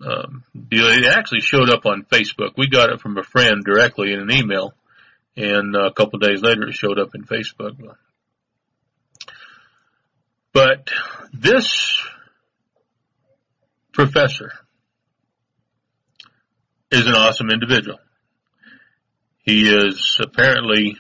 [0.04, 0.86] um, deal.
[0.88, 2.52] It actually showed up on Facebook.
[2.59, 4.74] We got it from a friend directly in an email
[5.36, 7.76] and a couple days later it showed up in Facebook.
[10.52, 10.90] But
[11.32, 12.00] this
[13.92, 14.52] professor
[16.97, 17.99] is an awesome individual.
[19.42, 20.97] He is apparently,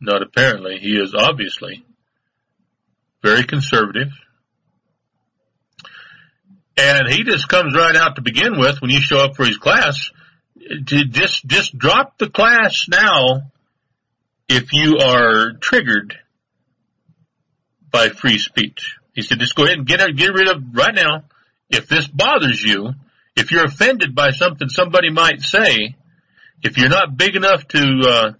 [0.00, 1.84] not apparently, he is obviously
[3.22, 4.08] very conservative.
[6.76, 9.56] And he just comes right out to begin with when you show up for his
[9.56, 10.10] class
[10.86, 13.50] to just, just drop the class now
[14.48, 16.16] if you are triggered
[17.90, 18.96] by free speech.
[19.14, 21.24] He said, just go ahead and get, get rid of right now.
[21.70, 22.94] If this bothers you,
[23.38, 25.96] if you're offended by something somebody might say,
[26.62, 28.32] if you're not big enough to, uh,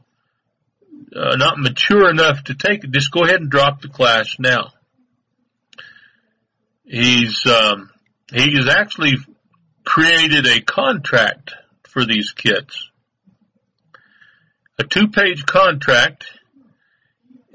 [1.16, 4.72] uh, not mature enough to take it, just go ahead and drop the class now.
[6.84, 7.90] He's, um,
[8.32, 9.16] he has actually
[9.84, 12.90] created a contract for these kids.
[14.78, 16.26] A two page contract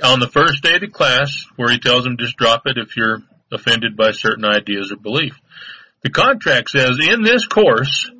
[0.04, 2.96] on the first day of the class where he tells them just drop it if
[2.96, 3.22] you're
[3.52, 5.38] offended by certain ideas or beliefs.
[6.04, 8.12] The contract says in this course,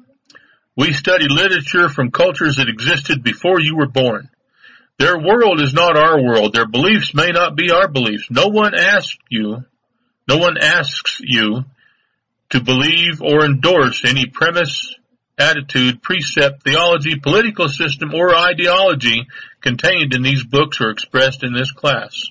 [0.76, 4.30] we study literature from cultures that existed before you were born.
[5.00, 6.54] Their world is not our world.
[6.54, 8.28] Their beliefs may not be our beliefs.
[8.30, 9.66] No one asks you,
[10.28, 11.66] no one asks you
[12.52, 14.96] to believe or endorse any premise,
[15.38, 19.28] attitude, precept, theology, political system, or ideology
[19.62, 22.30] contained in these books or expressed in this class.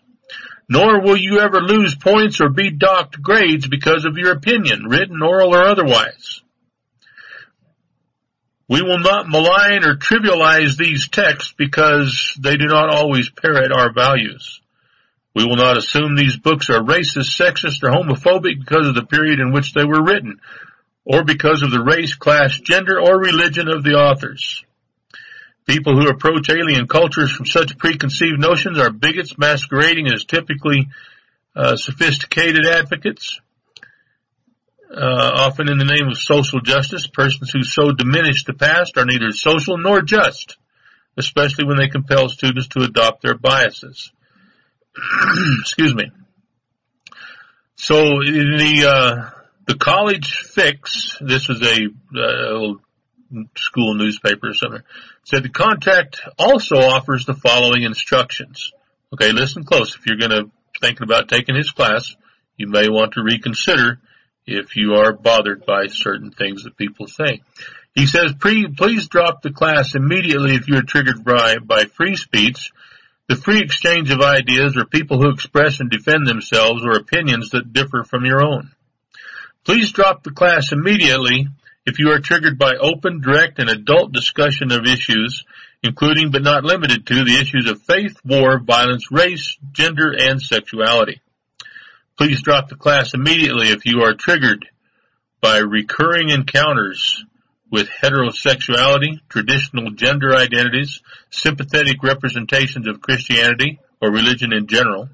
[0.73, 5.23] Nor will you ever lose points or be docked grades because of your opinion, written,
[5.23, 6.41] oral, or otherwise.
[8.71, 13.93] We will not malign or trivialize these texts because they do not always parrot our
[13.93, 14.63] values.
[15.35, 19.41] We will not assume these books are racist, sexist, or homophobic because of the period
[19.41, 20.41] in which they were written,
[21.05, 24.65] or because of the race, class, gender, or religion of the authors.
[25.67, 30.89] People who approach alien cultures from such preconceived notions are bigots masquerading as typically
[31.55, 33.41] uh, sophisticated advocates,
[34.91, 37.07] uh, often in the name of social justice.
[37.07, 40.57] Persons who so diminish the past are neither social nor just,
[41.17, 44.11] especially when they compel students to adopt their biases.
[45.61, 46.11] Excuse me.
[47.77, 49.31] So the uh,
[49.67, 51.17] the college fix.
[51.21, 51.87] This is a
[52.19, 52.75] uh,
[53.57, 54.83] school newspaper or something.
[55.25, 58.73] Said the contact also offers the following instructions.
[59.13, 59.95] Okay, listen close.
[59.95, 60.51] If you're going to
[60.81, 62.15] thinking about taking his class,
[62.57, 64.01] you may want to reconsider
[64.47, 67.43] if you are bothered by certain things that people say.
[67.95, 72.73] He says, please drop the class immediately if you are triggered by, by free speech,
[73.29, 77.73] the free exchange of ideas or people who express and defend themselves or opinions that
[77.73, 78.73] differ from your own.
[79.65, 81.47] Please drop the class immediately
[81.85, 85.45] if you are triggered by open, direct, and adult discussion of issues,
[85.83, 91.21] including but not limited to the issues of faith, war, violence, race, gender, and sexuality.
[92.17, 94.69] Please drop the class immediately if you are triggered
[95.41, 97.25] by recurring encounters
[97.71, 105.09] with heterosexuality, traditional gender identities, sympathetic representations of Christianity or religion in general,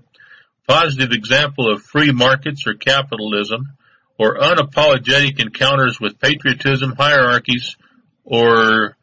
[0.66, 3.77] positive example of free markets or capitalism,
[4.18, 7.76] or unapologetic encounters with patriotism, hierarchies,
[8.24, 8.96] or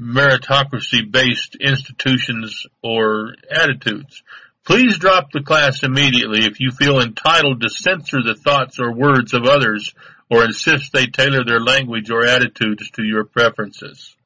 [0.00, 4.22] meritocracy-based institutions or attitudes.
[4.64, 9.34] Please drop the class immediately if you feel entitled to censor the thoughts or words
[9.34, 9.92] of others
[10.30, 14.16] or insist they tailor their language or attitudes to your preferences.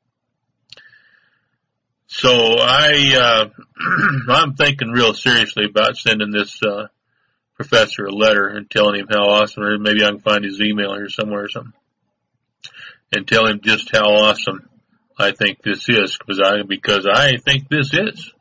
[2.07, 3.49] So I, uh,
[4.29, 6.87] I'm thinking real seriously about sending this, uh,
[7.57, 10.95] professor a letter and telling him how awesome, or maybe I can find his email
[10.95, 11.73] here somewhere or something,
[13.13, 14.69] and tell him just how awesome
[15.19, 18.33] I think this is, because I, because I think this is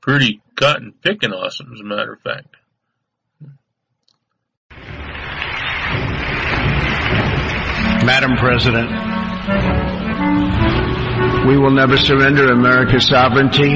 [0.00, 2.56] pretty cotton picking awesome, as a matter of fact.
[8.04, 8.88] Madam President,
[11.48, 13.70] we will never surrender America's sovereignty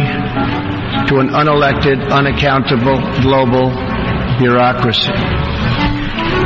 [1.08, 3.70] to an unelected, unaccountable global
[4.40, 5.12] bureaucracy.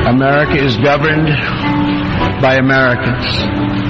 [0.06, 1.28] America is governed
[2.42, 3.83] by Americans.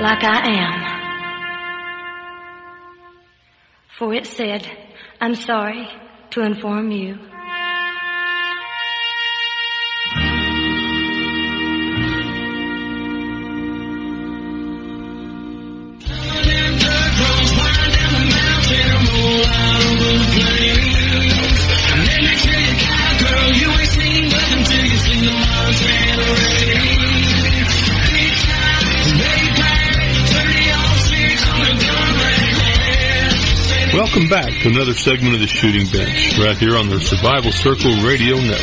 [0.00, 0.98] Like I am.
[3.98, 4.64] For it said,
[5.20, 5.88] I'm sorry
[6.30, 7.18] to inform you.
[34.62, 38.58] To another segment of the Shooting Bench, right here on the Survival Circle Radio Network.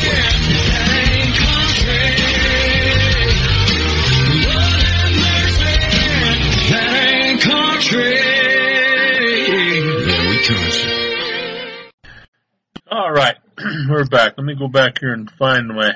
[12.91, 13.37] All right,
[13.89, 14.33] we're back.
[14.37, 15.93] Let me go back here and find my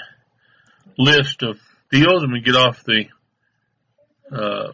[0.97, 1.59] list of
[1.91, 3.05] deals, and we get off the
[4.31, 4.71] uh,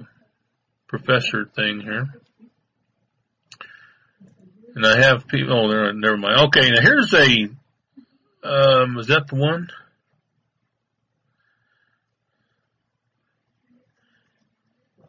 [0.88, 2.10] professor thing here.
[4.76, 5.54] And I have people.
[5.54, 5.92] Oh.
[5.92, 6.48] Never mind.
[6.48, 7.50] Okay, now here's a.
[8.44, 9.70] Um, is that the one?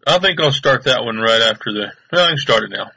[0.06, 1.92] I think I'll start that one right after the.
[2.12, 2.92] Well, I can start it now.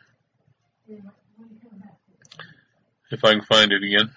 [3.11, 4.11] If I can find it again.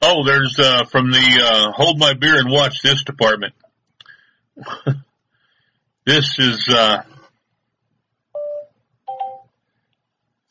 [0.00, 3.52] Oh, there's uh, from the uh, hold my beer and watch this department.
[6.06, 7.02] this is uh,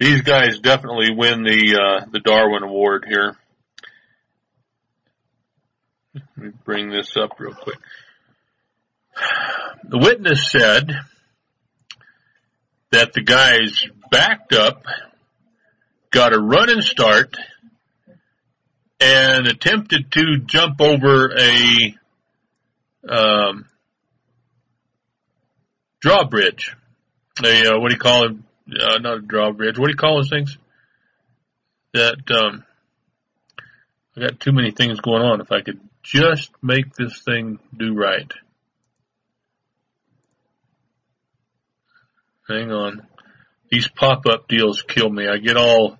[0.02, 3.38] these guys definitely win the uh, the Darwin Award here.
[6.16, 7.78] Let me bring this up real quick.
[9.88, 10.90] The witness said
[12.90, 14.86] that the guys backed up,
[16.10, 17.38] got a running start,
[19.00, 21.96] and attempted to jump over a
[23.08, 23.66] um,
[26.00, 26.76] drawbridge.
[27.44, 28.36] A uh, what do you call it?
[28.80, 29.78] Uh, not a drawbridge.
[29.78, 30.58] What do you call those things?
[31.94, 32.64] That um,
[34.16, 35.42] I got too many things going on.
[35.42, 38.32] If I could just make this thing do right.
[42.48, 43.08] Hang on.
[43.70, 45.28] These pop-up deals kill me.
[45.28, 45.98] I get all,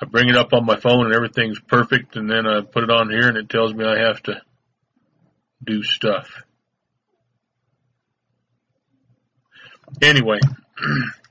[0.00, 2.90] I bring it up on my phone and everything's perfect and then I put it
[2.90, 4.40] on here and it tells me I have to
[5.62, 6.42] do stuff.
[10.02, 10.40] Anyway,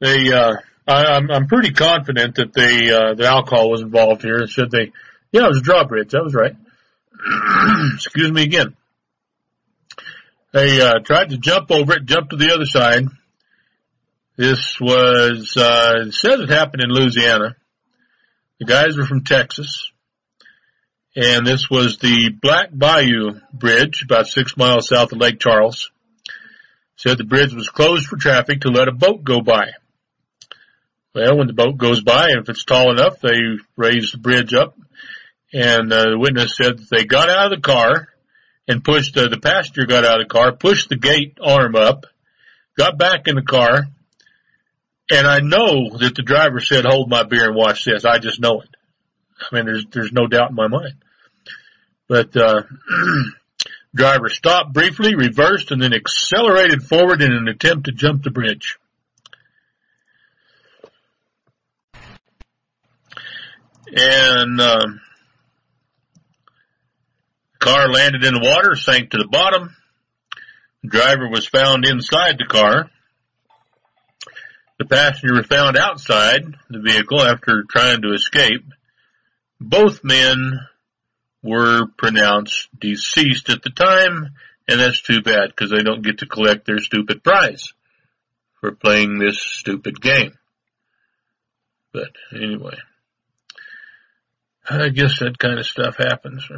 [0.00, 4.46] they, uh, I, I'm, I'm pretty confident that they, uh, the alcohol was involved here.
[4.46, 4.92] Said they,
[5.32, 6.10] yeah, it was a drawbridge.
[6.10, 6.54] That was right.
[7.94, 8.76] Excuse me again.
[10.52, 13.06] They, uh, tried to jump over it, jump to the other side.
[14.36, 17.56] This was, uh, it says it happened in Louisiana.
[18.60, 19.90] The guys were from Texas.
[21.14, 25.90] And this was the Black Bayou Bridge, about six miles south of Lake Charles.
[26.96, 29.70] Said the bridge was closed for traffic to let a boat go by.
[31.16, 33.38] Well, when the boat goes by, if it's tall enough, they
[33.74, 34.76] raise the bridge up
[35.50, 38.08] And uh, the witness said that they got out of the car
[38.68, 42.04] and pushed, uh, the passenger got out of the car, pushed the gate arm up,
[42.76, 43.86] got back in the car,
[45.10, 48.04] and I know that the driver said, hold my beer and watch this.
[48.04, 48.68] I just know it.
[49.40, 50.96] I mean, there's, there's no doubt in my mind.
[52.08, 52.64] But, uh,
[53.94, 58.76] driver stopped briefly, reversed, and then accelerated forward in an attempt to jump the bridge.
[63.88, 65.00] And, um,
[67.58, 69.74] car landed in the water, sank to the bottom.
[70.82, 72.90] The driver was found inside the car.
[74.78, 78.64] The passenger was found outside the vehicle after trying to escape.
[79.58, 80.60] Both men
[81.42, 84.34] were pronounced deceased at the time,
[84.68, 87.72] and that's too bad because they don't get to collect their stupid prize
[88.60, 90.32] for playing this stupid game.
[91.92, 92.76] But anyway,
[94.68, 96.48] I guess that kind of stuff happens.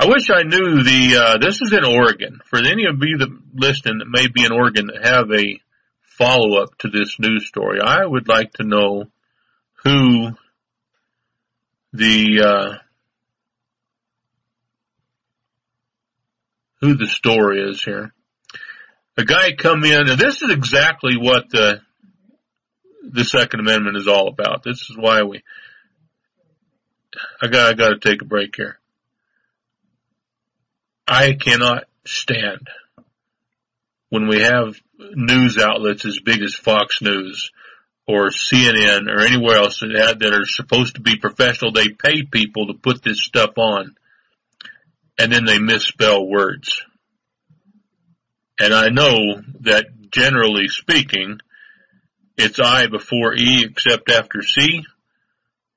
[0.00, 2.40] I wish I knew the, uh, this is in Oregon.
[2.44, 5.60] For any of you that listening that may be in Oregon that have a
[6.02, 9.04] follow up to this news story, I would like to know
[9.84, 10.30] who
[11.92, 12.78] the, uh,
[16.80, 18.12] who the story is here.
[19.16, 21.80] A guy come in, and this is exactly what the,
[23.02, 24.62] the Second Amendment is all about.
[24.62, 25.42] This is why we,
[27.40, 28.78] I got, I got to take a break here.
[31.06, 32.68] I cannot stand
[34.10, 37.50] when we have news outlets as big as Fox News
[38.06, 41.72] or CNN or anywhere else that, that are supposed to be professional.
[41.72, 43.96] They pay people to put this stuff on
[45.18, 46.82] and then they misspell words.
[48.60, 51.38] And I know that generally speaking,
[52.36, 54.84] it's I before E except after C,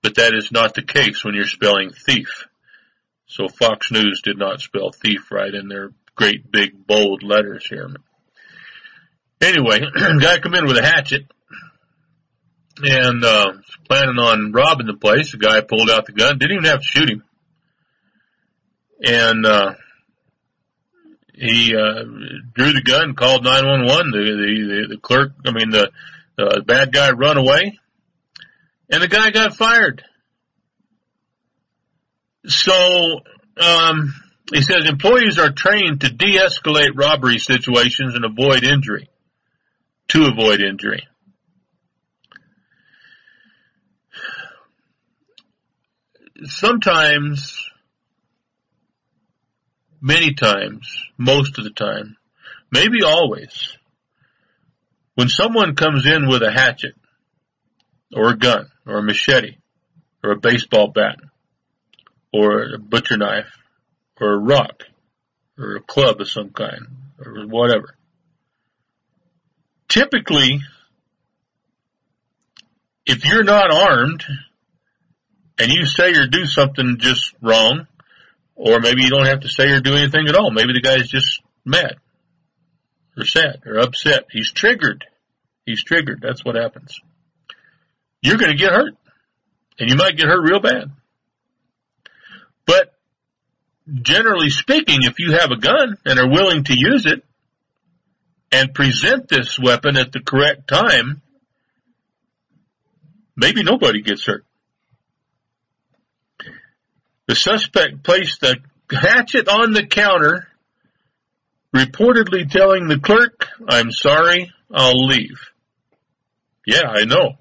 [0.03, 2.47] but that is not the case when you're spelling thief.
[3.27, 7.89] So Fox News did not spell thief right in their great big bold letters here.
[9.41, 9.79] Anyway,
[10.19, 11.31] guy come in with a hatchet
[12.83, 13.53] and uh
[13.87, 15.31] planning on robbing the place.
[15.31, 17.23] The guy pulled out the gun, didn't even have to shoot him
[19.01, 19.73] and uh,
[21.33, 22.03] he uh,
[22.53, 24.11] drew the gun, called 911.
[24.11, 25.91] The, the, the clerk, I mean the,
[26.37, 27.79] the bad guy run away,
[28.91, 30.03] and the guy got fired.
[32.45, 33.21] So
[33.57, 34.13] um,
[34.53, 39.09] he says employees are trained to de-escalate robbery situations and avoid injury.
[40.09, 41.07] To avoid injury.
[46.43, 47.55] Sometimes
[50.01, 50.87] many times,
[51.17, 52.17] most of the time,
[52.71, 53.77] maybe always,
[55.13, 56.95] when someone comes in with a hatchet
[58.13, 59.57] or a gun or a machete
[60.23, 61.17] or a baseball bat
[62.33, 63.57] or a butcher knife
[64.19, 64.83] or a rock
[65.57, 66.87] or a club of some kind
[67.23, 67.95] or whatever.
[69.87, 70.61] Typically,
[73.05, 74.23] if you're not armed
[75.57, 77.87] and you say or do something just wrong,
[78.55, 80.51] or maybe you don't have to say or do anything at all.
[80.51, 81.95] Maybe the guy's just mad
[83.17, 84.25] or sad or upset.
[84.31, 85.05] He's triggered.
[85.65, 86.19] He's triggered.
[86.21, 86.99] That's what happens.
[88.21, 88.93] You're going to get hurt
[89.79, 90.91] and you might get hurt real bad.
[92.65, 92.93] But
[94.01, 97.23] generally speaking, if you have a gun and are willing to use it
[98.51, 101.21] and present this weapon at the correct time,
[103.35, 104.45] maybe nobody gets hurt.
[107.27, 108.57] The suspect placed the
[108.91, 110.47] hatchet on the counter,
[111.75, 115.39] reportedly telling the clerk, I'm sorry, I'll leave.
[116.65, 117.37] Yeah, I know.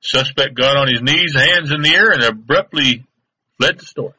[0.00, 3.04] Suspect got on his knees, hands in the air, and abruptly
[3.58, 4.14] fled the store.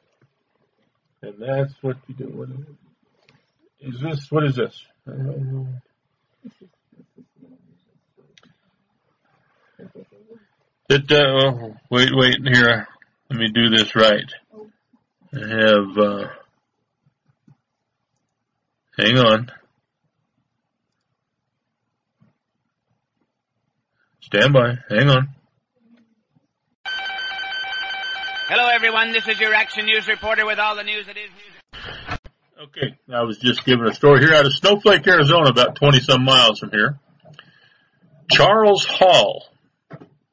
[1.22, 2.26] And that's what you do.
[2.26, 2.50] What
[3.80, 4.32] is this?
[4.32, 4.86] What is this?
[10.90, 12.88] It, uh, wait, wait, here.
[13.30, 14.26] Let me do this right.
[15.34, 16.28] I have, uh,
[18.98, 19.52] hang on.
[24.22, 24.78] Stand by.
[24.90, 25.39] Hang on.
[28.50, 32.20] Hello everyone, this is your Action News reporter with all the news that is news.
[32.64, 36.26] Okay, I was just giving a story here out of Snowflake, Arizona, about 20 some
[36.26, 36.98] miles from here.
[38.32, 39.46] Charles Hall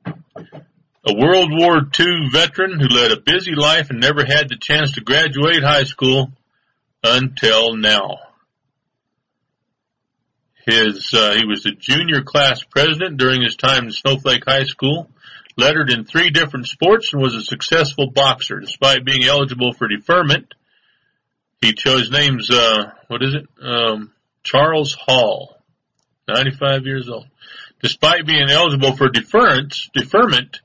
[0.06, 4.92] a World War II veteran who led a busy life and never had the chance
[4.92, 6.32] to graduate high school
[7.04, 8.16] until now.
[10.66, 15.10] His, uh, he was the junior class president during his time in Snowflake High School,
[15.56, 18.60] lettered in three different sports and was a successful boxer.
[18.60, 20.54] Despite being eligible for deferment,
[21.60, 23.46] he chose names, uh, what is it?
[23.62, 25.56] Um, Charles Hall,
[26.28, 27.26] 95 years old.
[27.82, 30.60] Despite being eligible for deference, deferment,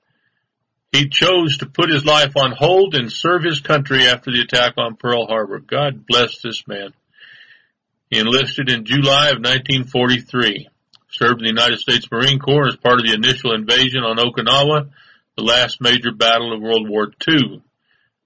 [0.91, 4.73] he chose to put his life on hold and serve his country after the attack
[4.77, 5.59] on Pearl Harbor.
[5.59, 6.93] God bless this man.
[8.09, 10.67] He enlisted in July of 1943,
[11.12, 14.89] served in the United States Marine Corps as part of the initial invasion on Okinawa,
[15.36, 17.62] the last major battle of World War II.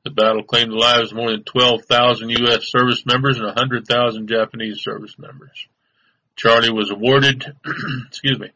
[0.03, 2.69] The battle claimed the lives of more than 12,000 U.S.
[2.69, 5.67] service members and 100,000 Japanese service members.
[6.35, 7.43] Charlie was awarded,
[8.07, 8.51] excuse me,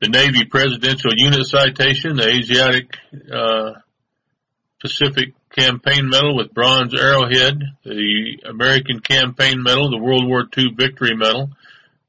[0.00, 2.96] the Navy Presidential Unit Citation, the Asiatic
[3.32, 3.74] uh,
[4.80, 11.14] Pacific Campaign Medal with Bronze Arrowhead, the American Campaign Medal, the World War II Victory
[11.14, 11.50] Medal,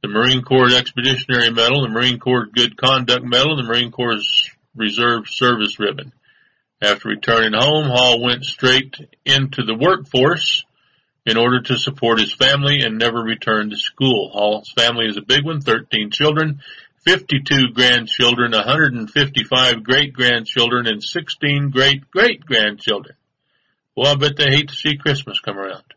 [0.03, 4.19] the Marine Corps Expeditionary Medal, the Marine Corps Good Conduct Medal, the Marine Corps
[4.75, 6.11] Reserve Service Ribbon.
[6.81, 10.65] After returning home, Hall went straight into the workforce
[11.25, 14.29] in order to support his family and never returned to school.
[14.33, 16.59] Hall's family is a big one, 13 children,
[17.05, 23.15] 52 grandchildren, 155 great grandchildren, and 16 great great grandchildren.
[23.95, 25.92] Well, I bet they hate to see Christmas come around.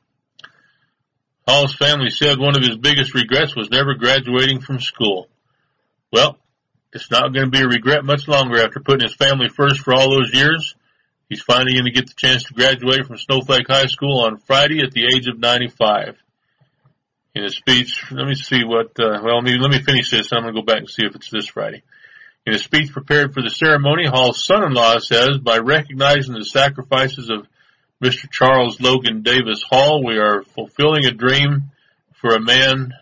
[1.46, 5.28] Hall's family said one of his biggest regrets was never graduating from school.
[6.12, 6.38] Well,
[6.92, 9.94] it's not going to be a regret much longer after putting his family first for
[9.94, 10.74] all those years.
[11.28, 14.80] He's finally going to get the chance to graduate from Snowflake High School on Friday
[14.80, 16.16] at the age of 95
[17.34, 18.04] in a speech.
[18.10, 18.98] Let me see what.
[18.98, 20.32] Uh, well, let me let me finish this.
[20.32, 21.82] I'm going to go back and see if it's this Friday.
[22.46, 27.46] In a speech prepared for the ceremony, Hall's son-in-law says, "By recognizing the sacrifices of
[28.02, 28.30] Mr.
[28.30, 31.70] Charles Logan Davis Hall, we are fulfilling a dream
[32.12, 32.92] for a man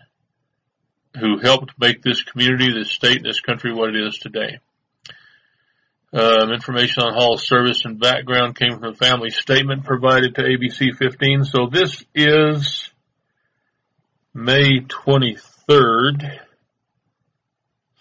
[1.19, 4.59] who helped make this community, this state, this country what it is today."
[6.15, 10.95] Um, information on Hall's service and background came from a family statement provided to ABC
[10.97, 11.43] 15.
[11.43, 12.89] So this is
[14.33, 16.39] May 23rd.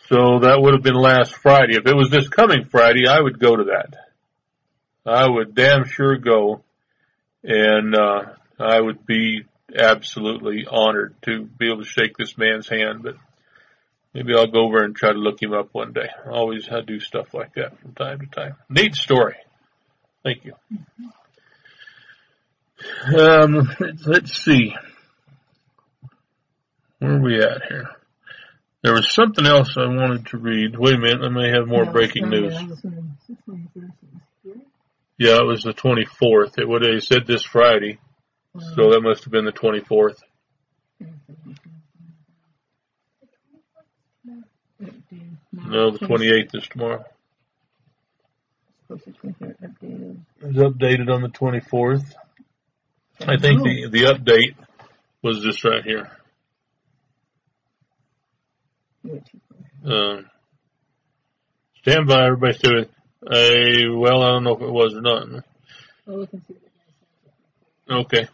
[0.09, 1.76] So that would have been last Friday.
[1.76, 3.97] If it was this coming Friday, I would go to that.
[5.05, 6.62] I would damn sure go.
[7.45, 8.22] And, uh,
[8.59, 9.45] I would be
[9.76, 13.16] absolutely honored to be able to shake this man's hand, but
[14.12, 16.09] maybe I'll go over and try to look him up one day.
[16.30, 18.57] Always I do stuff like that from time to time.
[18.68, 19.36] Neat story.
[20.22, 20.55] Thank you.
[23.18, 23.68] Um,
[24.07, 24.74] let's see.
[26.99, 27.88] Where are we at here?
[28.82, 30.78] There was something else I wanted to read.
[30.78, 32.55] Wait a minute, I may have more breaking news.
[35.16, 36.58] Yeah, it was the 24th.
[36.58, 37.98] It would have said this Friday,
[38.74, 40.18] so that must have been the 24th.
[45.52, 47.04] No, the 28th is tomorrow.
[48.90, 49.02] It's
[50.58, 52.04] updated on the 24th.
[53.20, 54.56] I think the the update
[55.22, 56.10] was this right here.
[59.84, 60.26] Um,
[61.82, 62.86] stand by, everybody doing
[63.33, 65.45] a, well, I don't know if it was or not.
[67.91, 68.29] Okay.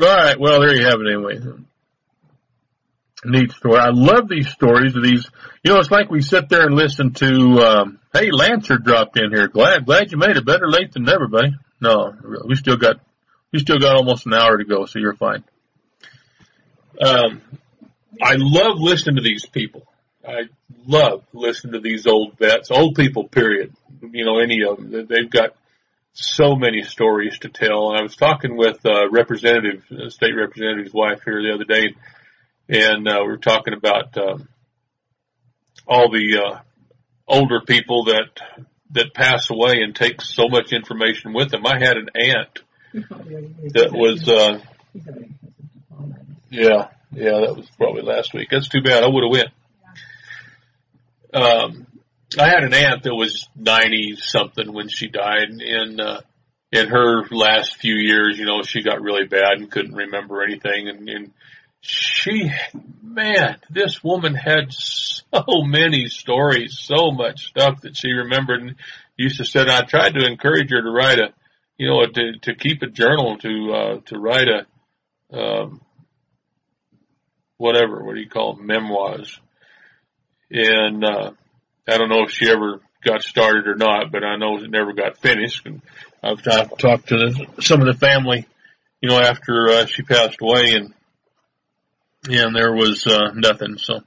[0.00, 1.38] Alright, well there you have it anyway.
[3.24, 3.78] Neat story.
[3.78, 5.28] I love these stories of these,
[5.62, 9.30] you know, it's like we sit there and listen to, um, hey, Lancer dropped in
[9.30, 9.48] here.
[9.48, 10.46] Glad, glad you made it.
[10.46, 11.54] Better late than never, buddy.
[11.80, 12.14] No,
[12.46, 12.96] we still got,
[13.52, 15.44] we still got almost an hour to go, so you're fine.
[17.02, 17.42] Um,
[18.22, 19.86] I love listening to these people.
[20.30, 20.42] I
[20.86, 23.74] love listening to these old vets, old people, period.
[24.02, 25.06] You know, any of them.
[25.08, 25.54] They've got
[26.12, 27.90] so many stories to tell.
[27.90, 31.94] And I was talking with a representative, a state representative's wife here the other day,
[32.68, 34.48] and uh, we were talking about um,
[35.86, 36.58] all the uh,
[37.26, 38.40] older people that
[38.92, 41.64] that pass away and take so much information with them.
[41.64, 42.58] I had an aunt
[42.92, 44.58] that was, uh,
[46.50, 48.48] yeah, yeah, that was probably last week.
[48.50, 49.04] That's too bad.
[49.04, 49.50] I would have went.
[51.32, 51.86] Um,
[52.38, 56.20] I had an aunt that was 90 something when she died and, uh,
[56.72, 60.88] in her last few years, you know, she got really bad and couldn't remember anything
[60.88, 61.32] and, and
[61.80, 62.50] she,
[63.02, 68.76] man, this woman had so many stories, so much stuff that she remembered and
[69.16, 71.32] used to say, I tried to encourage her to write a,
[71.78, 75.80] you know, to, to keep a journal, to, uh, to write a, um,
[77.56, 79.40] whatever, what do you call them, memoirs.
[80.50, 81.32] And, uh,
[81.88, 84.92] I don't know if she ever got started or not, but I know it never
[84.92, 85.66] got finished.
[85.66, 85.82] And
[86.22, 88.46] I've, talked to the, some of the family,
[89.00, 90.94] you know, after uh, she passed away and,
[92.28, 93.78] and there was, uh, nothing.
[93.78, 94.02] So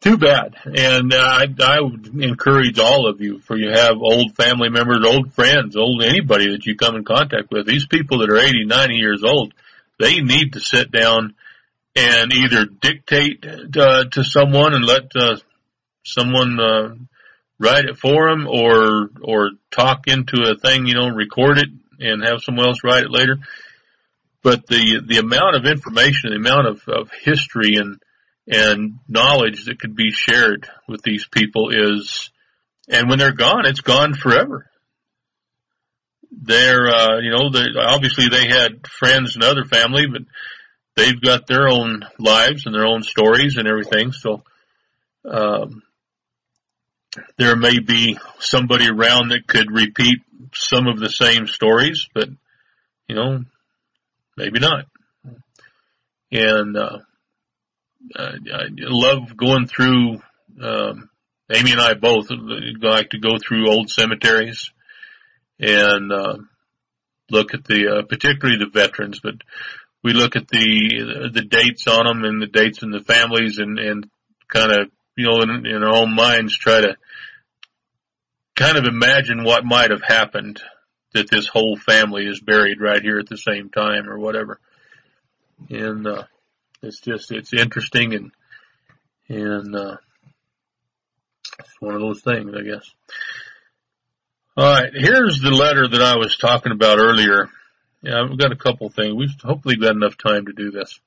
[0.00, 0.54] too bad.
[0.64, 5.04] And uh, I, I would encourage all of you, for you have old family members,
[5.04, 7.66] old friends, old anybody that you come in contact with.
[7.66, 9.54] These people that are 80, 90 years old,
[9.98, 11.34] they need to sit down
[11.96, 15.36] and either dictate uh, to someone and let uh,
[16.08, 16.94] someone uh,
[17.58, 21.68] write it for them, or or talk into a thing, you know, record it
[22.00, 23.38] and have someone else write it later.
[24.42, 28.00] But the the amount of information, the amount of, of history and
[28.46, 32.30] and knowledge that could be shared with these people is,
[32.88, 34.64] and when they're gone, it's gone forever.
[36.30, 40.22] They're, uh, you know, they, obviously they had friends and other family, but
[40.96, 44.12] they've got their own lives and their own stories and everything.
[44.12, 44.42] So,
[45.28, 45.82] um,
[47.36, 50.18] there may be somebody around that could repeat
[50.54, 52.28] some of the same stories, but
[53.08, 53.44] you know,
[54.36, 54.84] maybe not.
[56.30, 56.98] And, uh,
[58.14, 60.20] I, I love going through,
[60.62, 61.10] um,
[61.50, 64.70] Amy and I both like to go through old cemeteries
[65.58, 66.36] and, uh,
[67.30, 69.36] look at the, uh, particularly the veterans, but
[70.04, 73.78] we look at the, the dates on them and the dates in the families and,
[73.78, 74.06] and
[74.48, 76.96] kind of, you know, in, in our own minds try to
[78.54, 80.60] kind of imagine what might have happened
[81.12, 84.60] that this whole family is buried right here at the same time or whatever.
[85.68, 86.24] And, uh,
[86.82, 88.30] it's just, it's interesting and,
[89.28, 89.96] and, uh,
[91.58, 92.88] it's one of those things, I guess.
[94.56, 97.50] Alright, here's the letter that I was talking about earlier.
[98.02, 99.14] Yeah, I've got a couple things.
[99.14, 101.00] We've hopefully got enough time to do this.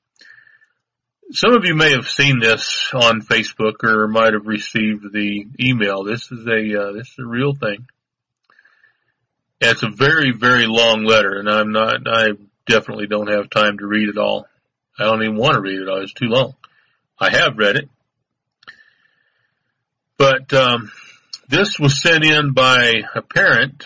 [1.30, 6.04] Some of you may have seen this on Facebook or might have received the email.
[6.04, 7.86] This is a, uh, this is a real thing.
[9.60, 12.32] It's a very, very long letter and I'm not, I
[12.66, 14.46] definitely don't have time to read it all.
[14.98, 16.02] I don't even want to read it all.
[16.02, 16.54] It's too long.
[17.18, 17.88] I have read it.
[20.18, 20.90] But, um,
[21.48, 23.84] this was sent in by a parent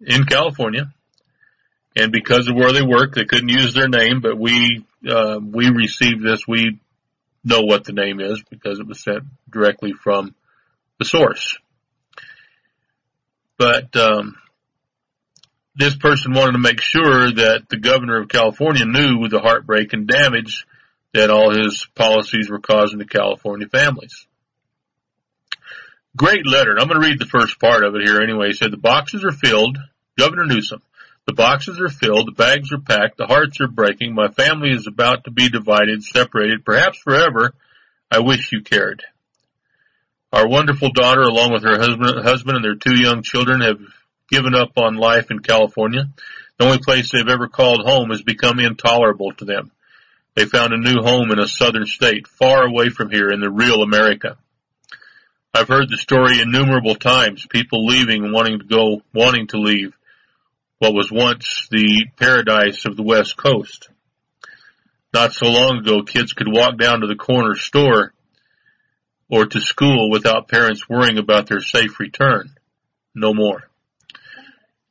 [0.00, 0.92] in California.
[1.94, 5.70] And because of where they work, they couldn't use their name, but we, uh, we
[5.70, 6.46] received this.
[6.46, 6.78] We
[7.44, 10.34] know what the name is because it was sent directly from
[10.98, 11.58] the source.
[13.58, 14.36] But, um,
[15.76, 20.06] this person wanted to make sure that the governor of California knew the heartbreak and
[20.06, 20.66] damage
[21.12, 24.26] that all his policies were causing to California families.
[26.16, 26.70] Great letter.
[26.70, 28.48] And I'm going to read the first part of it here anyway.
[28.48, 29.78] He said the boxes are filled.
[30.18, 30.82] Governor Newsom.
[31.26, 32.28] The boxes are filled.
[32.28, 33.16] The bags are packed.
[33.16, 34.14] The hearts are breaking.
[34.14, 37.52] My family is about to be divided, separated, perhaps forever.
[38.10, 39.02] I wish you cared.
[40.32, 43.80] Our wonderful daughter, along with her husband, husband and their two young children, have
[44.30, 46.08] given up on life in California.
[46.58, 49.72] The only place they've ever called home has become intolerable to them.
[50.34, 53.50] They found a new home in a southern state, far away from here in the
[53.50, 54.36] real America.
[55.52, 59.96] I've heard the story innumerable times, people leaving wanting to go, wanting to leave
[60.78, 63.88] what was once the paradise of the West Coast.
[65.12, 68.12] Not so long ago, kids could walk down to the corner store
[69.30, 72.50] or to school without parents worrying about their safe return.
[73.14, 73.68] No more.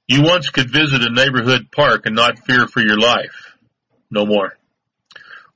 [0.07, 3.55] You once could visit a neighborhood park and not fear for your life.
[4.09, 4.57] No more.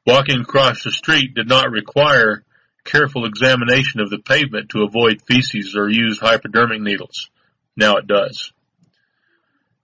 [0.06, 2.44] Walking across the street did not require
[2.84, 7.30] careful examination of the pavement to avoid feces or use hypodermic needles.
[7.76, 8.52] Now it does.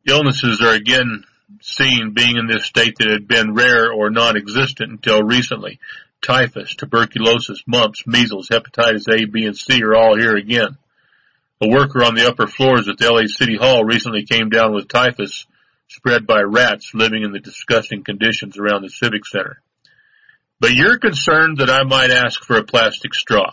[0.05, 1.23] Illnesses are again
[1.61, 5.79] seen being in this state that had been rare or non-existent until recently.
[6.21, 10.77] Typhus, tuberculosis, mumps, measles, hepatitis A, B, and C are all here again.
[11.61, 14.87] A worker on the upper floors at the LA City Hall recently came down with
[14.87, 15.45] typhus
[15.87, 19.61] spread by rats living in the disgusting conditions around the Civic Center.
[20.59, 23.51] But you're concerned that I might ask for a plastic straw.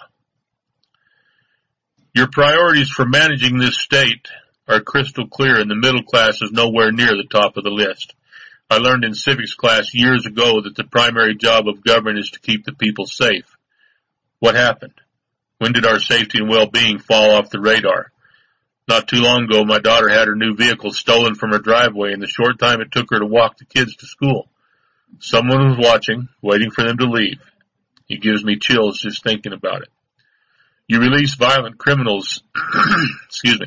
[2.15, 4.29] Your priorities for managing this state
[4.73, 8.15] are crystal clear and the middle class is nowhere near the top of the list.
[8.71, 12.41] I learned in civics class years ago that the primary job of government is to
[12.41, 13.57] keep the people safe.
[14.39, 14.95] What happened?
[15.59, 18.11] When did our safety and well-being fall off the radar?
[18.89, 22.21] Not too long ago, my daughter had her new vehicle stolen from her driveway in
[22.21, 24.49] the short time it took her to walk the kids to school.
[25.21, 27.41] Someone was watching, waiting for them to leave.
[28.09, 29.89] It gives me chills just thinking about it.
[30.89, 32.43] You release violent criminals,
[33.27, 33.67] excuse me.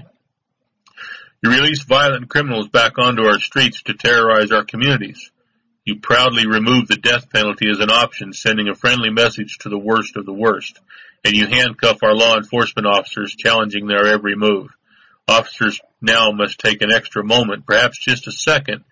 [1.46, 5.30] You release violent criminals back onto our streets to terrorize our communities.
[5.86, 9.78] You proudly remove the death penalty as an option, sending a friendly message to the
[9.78, 10.80] worst of the worst
[11.24, 14.70] and you handcuff our law enforcement officers challenging their every move.
[15.28, 18.84] Officers now must take an extra moment, perhaps just a second,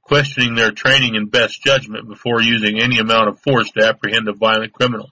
[0.00, 4.32] questioning their training and best judgment before using any amount of force to apprehend a
[4.32, 5.10] violent criminal.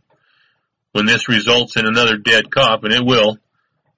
[0.93, 3.37] When this results in another dead cop, and it will,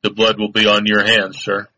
[0.03, 1.68] the blood will be on your hands, sir.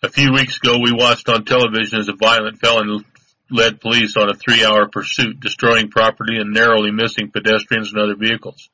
[0.00, 3.04] A few weeks ago, we watched on television as a violent felon
[3.50, 8.70] led police on a three-hour pursuit, destroying property and narrowly missing pedestrians and other vehicles.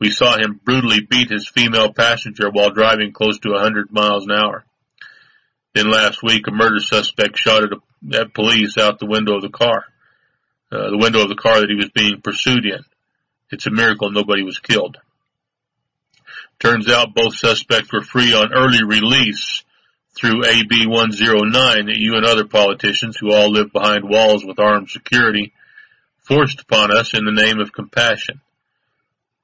[0.00, 4.32] We saw him brutally beat his female passenger while driving close to 100 miles an
[4.32, 4.64] hour.
[5.72, 9.42] Then last week, a murder suspect shot at, a, at police out the window of
[9.42, 9.84] the car,
[10.72, 12.80] uh, the window of the car that he was being pursued in.
[13.52, 14.96] It's a miracle nobody was killed.
[16.58, 19.62] Turns out both suspects were free on early release
[20.16, 24.88] through AB 109 that you and other politicians who all live behind walls with armed
[24.88, 25.52] security
[26.22, 28.40] forced upon us in the name of compassion.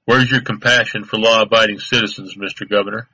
[0.05, 2.69] Where's your compassion for law-abiding citizens, Mr.
[2.69, 3.07] Governor?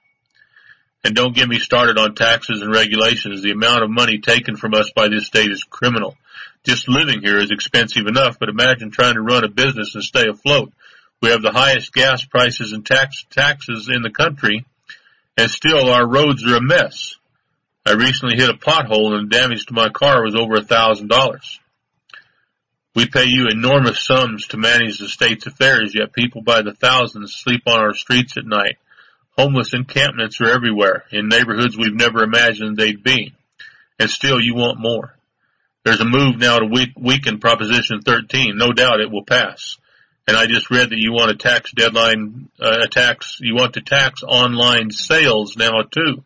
[1.04, 3.42] And don't get me started on taxes and regulations.
[3.42, 6.16] The amount of money taken from us by this state is criminal.
[6.64, 10.28] Just living here is expensive enough, but imagine trying to run a business and stay
[10.28, 10.72] afloat.
[11.20, 14.64] We have the highest gas prices and tax, taxes in the country,
[15.36, 17.17] and still our roads are a mess.
[17.88, 21.08] I recently hit a pothole and the damage to my car was over a thousand
[21.08, 21.58] dollars.
[22.94, 27.34] We pay you enormous sums to manage the state's affairs, yet people by the thousands
[27.34, 28.76] sleep on our streets at night.
[29.38, 33.32] Homeless encampments are everywhere, in neighborhoods we've never imagined they'd be.
[33.98, 35.14] And still you want more.
[35.82, 38.58] There's a move now to weaken Proposition 13.
[38.58, 39.78] No doubt it will pass.
[40.26, 43.74] And I just read that you want a tax deadline, uh, a tax, you want
[43.74, 46.22] to tax online sales now too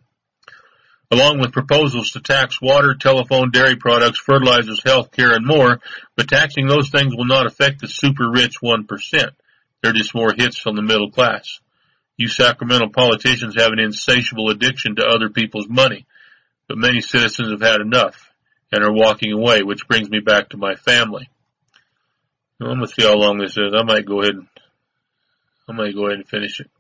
[1.13, 5.79] along with proposals to tax water, telephone, dairy products, fertilizers, health care, and more,
[6.17, 8.87] but taxing those things will not affect the super rich 1%.
[9.83, 11.61] They're just more hits on the middle class.
[12.17, 16.07] You Sacramento politicians have an insatiable addiction to other people's money,
[16.67, 18.31] but many citizens have had enough
[18.73, 21.29] and are walking away, which brings me back to my family.
[22.59, 23.75] I'm gonna see how long this is.
[23.77, 24.47] I might go ahead and,
[25.69, 26.71] I might go ahead and finish it.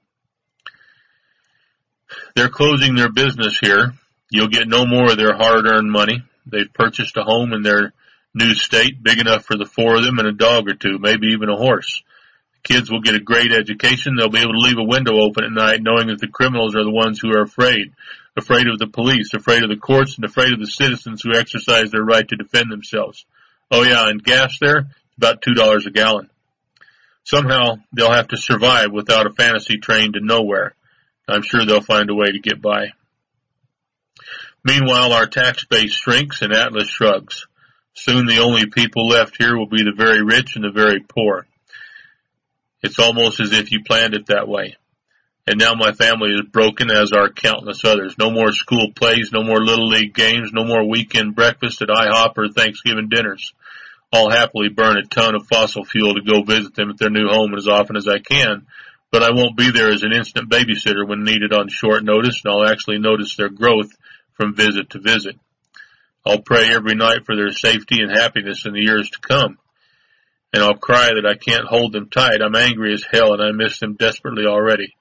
[2.34, 3.92] They're closing their business here
[4.32, 6.24] You'll get no more of their hard earned money.
[6.46, 7.92] They've purchased a home in their
[8.32, 11.28] new state big enough for the four of them and a dog or two, maybe
[11.28, 12.02] even a horse.
[12.54, 14.16] The kids will get a great education.
[14.16, 16.82] They'll be able to leave a window open at night knowing that the criminals are
[16.82, 17.92] the ones who are afraid.
[18.34, 21.90] Afraid of the police, afraid of the courts, and afraid of the citizens who exercise
[21.90, 23.26] their right to defend themselves.
[23.70, 24.86] Oh yeah, and gas there,
[25.18, 26.30] about two dollars a gallon.
[27.24, 30.74] Somehow they'll have to survive without a fantasy train to nowhere.
[31.28, 32.92] I'm sure they'll find a way to get by.
[34.64, 37.46] Meanwhile, our tax base shrinks and Atlas shrugs.
[37.94, 41.46] Soon the only people left here will be the very rich and the very poor.
[42.82, 44.76] It's almost as if you planned it that way.
[45.46, 48.16] And now my family is broken as are countless others.
[48.16, 52.38] No more school plays, no more little league games, no more weekend breakfast at IHOP
[52.38, 53.52] or Thanksgiving dinners.
[54.12, 57.26] I'll happily burn a ton of fossil fuel to go visit them at their new
[57.28, 58.66] home as often as I can,
[59.10, 62.52] but I won't be there as an instant babysitter when needed on short notice and
[62.52, 63.90] I'll actually notice their growth
[64.42, 65.36] from visit to visit.
[66.26, 69.56] I'll pray every night for their safety and happiness in the years to come.
[70.52, 72.42] And I'll cry that I can't hold them tight.
[72.42, 74.96] I'm angry as hell and I miss them desperately already.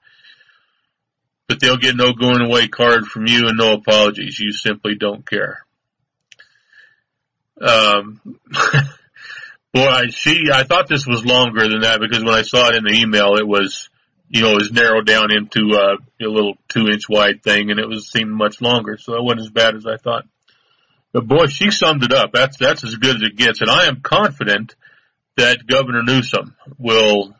[1.48, 4.38] But they'll get no going away card from you and no apologies.
[4.38, 5.66] You simply don't care.
[7.60, 8.20] Um,
[9.74, 12.76] boy, I see, I thought this was longer than that because when I saw it
[12.76, 13.90] in the email, it was,
[14.32, 17.78] you know, it was narrowed down into uh, a little two inch wide thing and
[17.78, 18.96] it was seemed much longer.
[18.96, 20.24] So it wasn't as bad as I thought.
[21.12, 22.32] But boy, she summed it up.
[22.32, 23.60] That's, that's as good as it gets.
[23.60, 24.74] And I am confident
[25.36, 27.36] that Governor Newsom will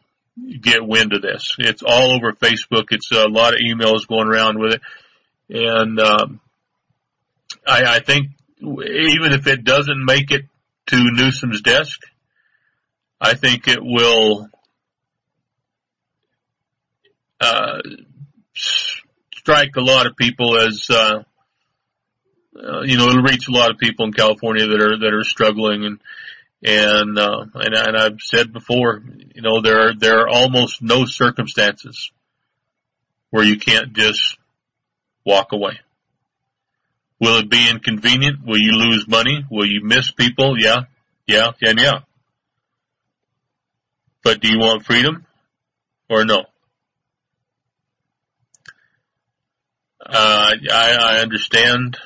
[0.61, 1.55] get wind of this.
[1.59, 2.89] It's all over Facebook.
[2.91, 4.83] It's a lot of emails going around with it.
[5.49, 6.41] And, um,
[7.67, 8.29] I, I think
[8.61, 10.45] even if it doesn't make it
[10.89, 12.01] to Newsom's desk,
[13.19, 14.51] I think it will
[17.43, 17.83] uh,
[18.55, 21.23] strike a lot of people as uh,
[22.57, 25.25] uh, you know it'll reach a lot of people in California that are that are
[25.25, 25.99] struggling and
[26.63, 29.03] and uh, and, and I've said before
[29.35, 32.13] you know there are there are almost no circumstances
[33.31, 34.39] where you can't just
[35.25, 35.81] walk away.
[37.21, 38.45] Will it be inconvenient?
[38.45, 39.45] Will you lose money?
[39.51, 40.55] Will you miss people?
[40.59, 40.83] Yeah,
[41.27, 42.01] yeah, and yeah.
[44.23, 45.27] But do you want freedom
[46.09, 46.45] or no?
[50.05, 51.97] Uh, I, I understand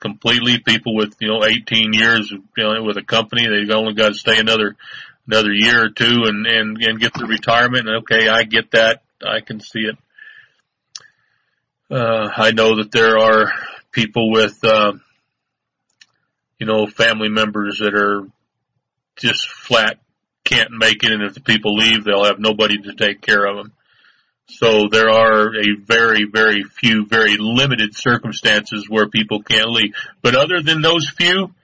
[0.00, 0.58] completely.
[0.58, 4.14] People with you know 18 years you know, with a company, they've only got to
[4.14, 4.76] stay another
[5.26, 7.88] another year or two and and and get the retirement.
[7.88, 9.02] Okay, I get that.
[9.24, 9.96] I can see it.
[11.90, 13.52] Uh, I know that there are
[13.92, 14.92] people with uh,
[16.58, 18.26] you know family members that are
[19.16, 19.98] just flat
[20.44, 23.56] can't make it, and if the people leave, they'll have nobody to take care of
[23.56, 23.72] them.
[24.58, 29.94] So there are a very, very few, very limited circumstances where people can't leave.
[30.22, 31.54] But other than those few,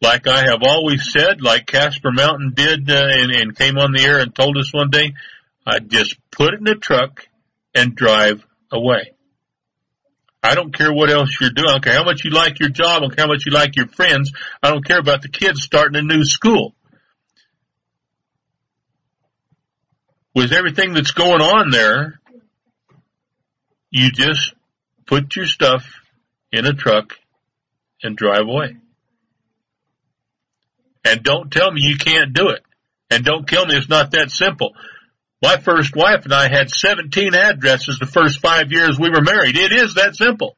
[0.00, 4.02] like I have always said, like Casper Mountain did uh, and, and came on the
[4.02, 5.12] air and told us one day,
[5.66, 7.26] I just put it in a truck
[7.74, 9.12] and drive away.
[10.42, 11.68] I don't care what else you're doing.
[11.68, 12.96] I don't care how much you like your job.
[12.96, 14.32] I don't care how much you like your friends.
[14.62, 16.74] I don't care about the kids starting a new school.
[20.34, 22.19] With everything that's going on there,
[23.90, 24.54] you just
[25.06, 25.84] put your stuff
[26.52, 27.14] in a truck
[28.02, 28.76] and drive away.
[31.04, 32.62] And don't tell me you can't do it.
[33.10, 34.74] And don't tell me it's not that simple.
[35.42, 39.56] My first wife and I had 17 addresses the first five years we were married.
[39.56, 40.56] It is that simple.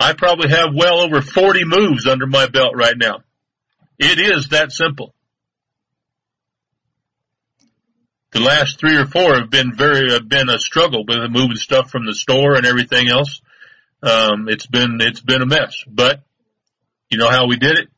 [0.00, 3.20] I probably have well over 40 moves under my belt right now.
[3.98, 5.14] It is that simple.
[8.34, 11.88] The last three or four have been very, have been a struggle with moving stuff
[11.88, 13.40] from the store and everything else.
[14.02, 16.20] Um, it's been, it's been a mess, but
[17.08, 17.88] you know how we did it?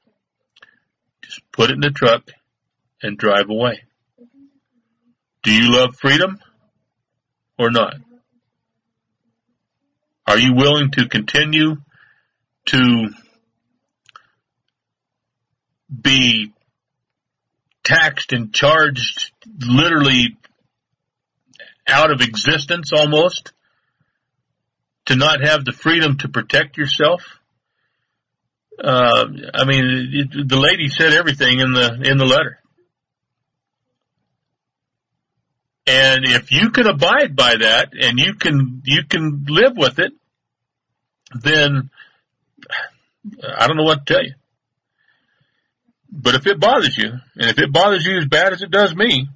[1.23, 2.31] Just put it in the truck
[3.03, 3.85] and drive away.
[5.43, 6.39] Do you love freedom
[7.59, 7.95] or not?
[10.27, 11.77] Are you willing to continue
[12.67, 13.09] to
[15.99, 16.53] be
[17.87, 20.37] taxed and charged literally
[21.87, 23.53] out of existence almost?
[25.07, 27.23] To not have the freedom to protect yourself?
[28.83, 32.59] Uh, I mean, it, the lady said everything in the in the letter.
[35.87, 40.13] And if you can abide by that and you can, you can live with it,
[41.33, 41.91] then
[43.57, 44.35] I don't know what to tell you.
[46.19, 48.95] But if it bothers you, and if it bothers you as bad as it does
[48.95, 49.29] me,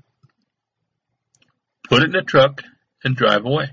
[1.88, 2.62] put it in a truck
[3.04, 3.70] and drive away.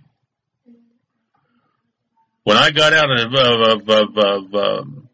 [2.44, 5.10] When I got out of, of, of, of, um,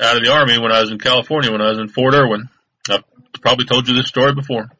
[0.00, 2.48] out of the army when I was in California, when I was in Fort Irwin,
[2.88, 3.04] I've
[3.40, 4.70] probably told you this story before.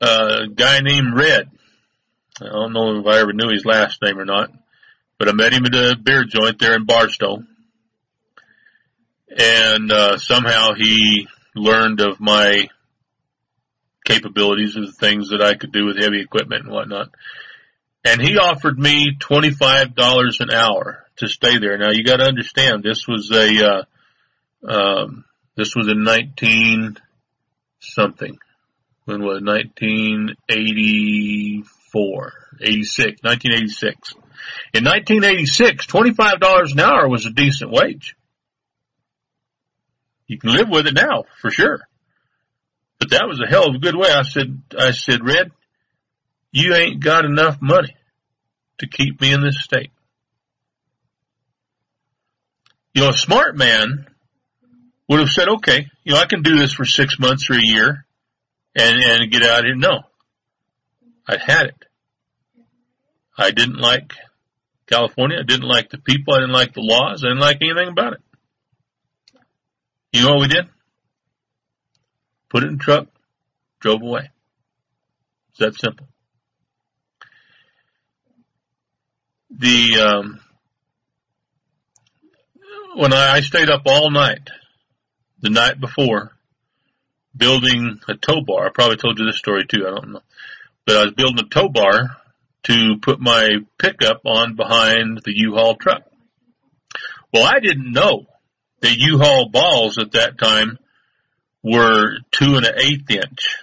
[0.00, 1.50] a guy named Red.
[2.40, 4.50] I don't know if I ever knew his last name or not,
[5.18, 7.42] but I met him at a beer joint there in Barstow.
[9.36, 12.68] And, uh, somehow he learned of my
[14.04, 17.10] capabilities of the things that I could do with heavy equipment and whatnot.
[18.04, 21.76] And he offered me $25 an hour to stay there.
[21.76, 23.82] Now you gotta understand, this was a, uh,
[24.66, 25.24] um,
[25.56, 26.96] this was in 19
[27.80, 28.38] something
[29.06, 34.14] when was 1984, 86, 1986.
[34.72, 38.14] In 1986, $25 an hour was a decent wage.
[40.26, 41.80] You can live with it now, for sure.
[42.98, 44.10] But that was a hell of a good way.
[44.10, 45.52] I said, I said, Red,
[46.50, 47.94] you ain't got enough money
[48.78, 49.90] to keep me in this state.
[52.94, 54.06] You know, a smart man
[55.08, 57.62] would have said, okay, you know, I can do this for six months or a
[57.62, 58.06] year
[58.74, 59.76] and, and get out of here.
[59.76, 60.00] No.
[61.28, 61.84] I had it.
[63.36, 64.12] I didn't like
[64.86, 65.38] California.
[65.40, 66.34] I didn't like the people.
[66.34, 67.22] I didn't like the laws.
[67.22, 68.20] I didn't like anything about it.
[70.16, 70.66] You know what we did?
[72.48, 73.08] Put it in the truck,
[73.80, 74.30] drove away.
[75.50, 76.06] It's that simple.
[79.50, 80.40] The, um,
[82.94, 84.48] when I, I stayed up all night
[85.40, 86.32] the night before
[87.36, 88.68] building a tow bar.
[88.68, 89.86] I probably told you this story too.
[89.86, 90.22] I don't know,
[90.86, 92.16] but I was building a tow bar
[92.62, 96.04] to put my pickup on behind the U-Haul truck.
[97.34, 98.24] Well, I didn't know
[98.80, 100.78] that U-Haul balls at that time
[101.62, 103.56] were two and an eighth inch.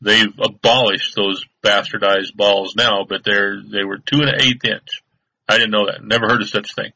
[0.00, 5.02] They've abolished those bastardized balls now, but they're, they were two and an eighth inch.
[5.48, 6.04] I didn't know that.
[6.04, 6.92] Never heard of such thing.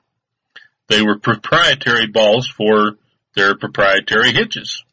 [0.89, 2.99] They were proprietary balls for
[3.35, 4.85] their proprietary hitches.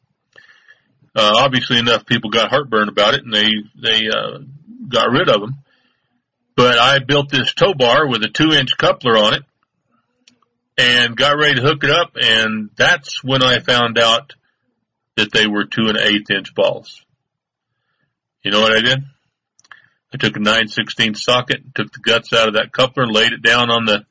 [1.16, 4.40] Uh, obviously enough people got heartburn about it and they, they, uh,
[4.88, 5.56] got rid of them.
[6.56, 9.44] But I built this tow bar with a two inch coupler on it
[10.80, 14.34] and got ready to hook it up and that's when I found out
[15.18, 17.03] that they were two and an eighth inch balls.
[18.43, 18.99] You know what I did?
[20.14, 23.41] I took a 9 16 socket, took the guts out of that coupler, laid it
[23.41, 24.06] down on the,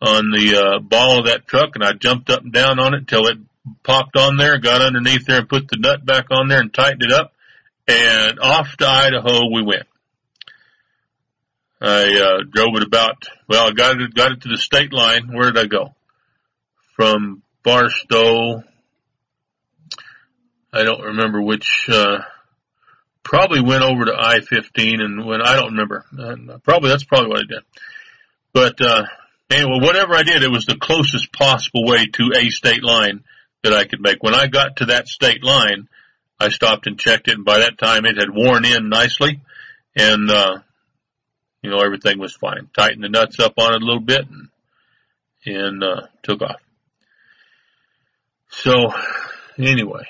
[0.00, 3.00] on the, uh, ball of that truck and I jumped up and down on it
[3.00, 3.36] until it
[3.82, 7.02] popped on there, got underneath there and put the nut back on there and tightened
[7.02, 7.34] it up
[7.86, 9.86] and off to Idaho we went.
[11.78, 15.28] I, uh, drove it about, well, I got it, got it to the state line.
[15.34, 15.92] Where did I go?
[16.96, 18.64] From Barstow,
[20.72, 22.20] I don't remember which, uh,
[23.22, 26.06] probably went over to I-15 and when, I don't remember.
[26.18, 27.62] Uh, probably, that's probably what I did.
[28.54, 29.04] But, uh,
[29.50, 33.24] anyway, whatever I did, it was the closest possible way to a state line
[33.62, 34.22] that I could make.
[34.22, 35.88] When I got to that state line,
[36.40, 39.42] I stopped and checked it and by that time it had worn in nicely
[39.94, 40.58] and, uh,
[41.62, 42.70] you know, everything was fine.
[42.74, 44.48] Tightened the nuts up on it a little bit and,
[45.44, 46.60] and, uh, took off.
[48.62, 48.92] So
[49.58, 50.04] anyway,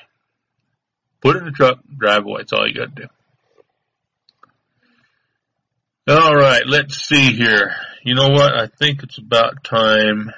[1.21, 2.43] put it in the truck, drive away.
[2.43, 3.09] That's all you got to do.
[6.09, 7.75] All right, let's see here.
[8.05, 8.55] You know what?
[8.55, 10.33] I think it's about time.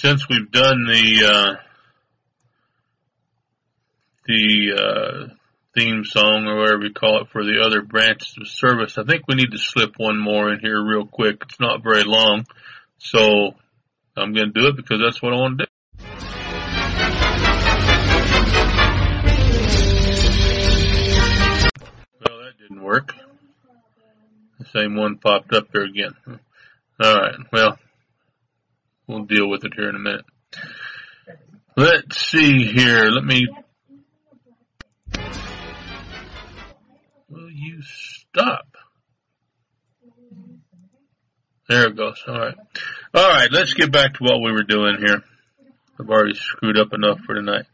[0.00, 1.54] Since we've done the, uh,
[4.26, 5.34] the, uh,
[5.74, 9.28] theme song or whatever you call it for the other branches of service, I think
[9.28, 11.42] we need to slip one more in here real quick.
[11.42, 12.44] It's not very long.
[12.98, 13.54] So
[14.16, 15.70] I'm going to do it because that's what I want to do.
[22.24, 23.14] Well, that didn't work.
[24.58, 26.14] The same one popped up there again.
[27.02, 27.78] Alright, well,
[29.10, 30.24] we'll deal with it here in a minute.
[31.76, 33.04] Let's see here.
[33.10, 33.48] Let me.
[37.28, 38.66] Will you stop?
[41.68, 42.22] There it goes.
[42.26, 42.54] All right.
[43.14, 43.48] All right.
[43.50, 45.22] Let's get back to what we were doing here.
[45.98, 47.66] I've already screwed up enough for tonight.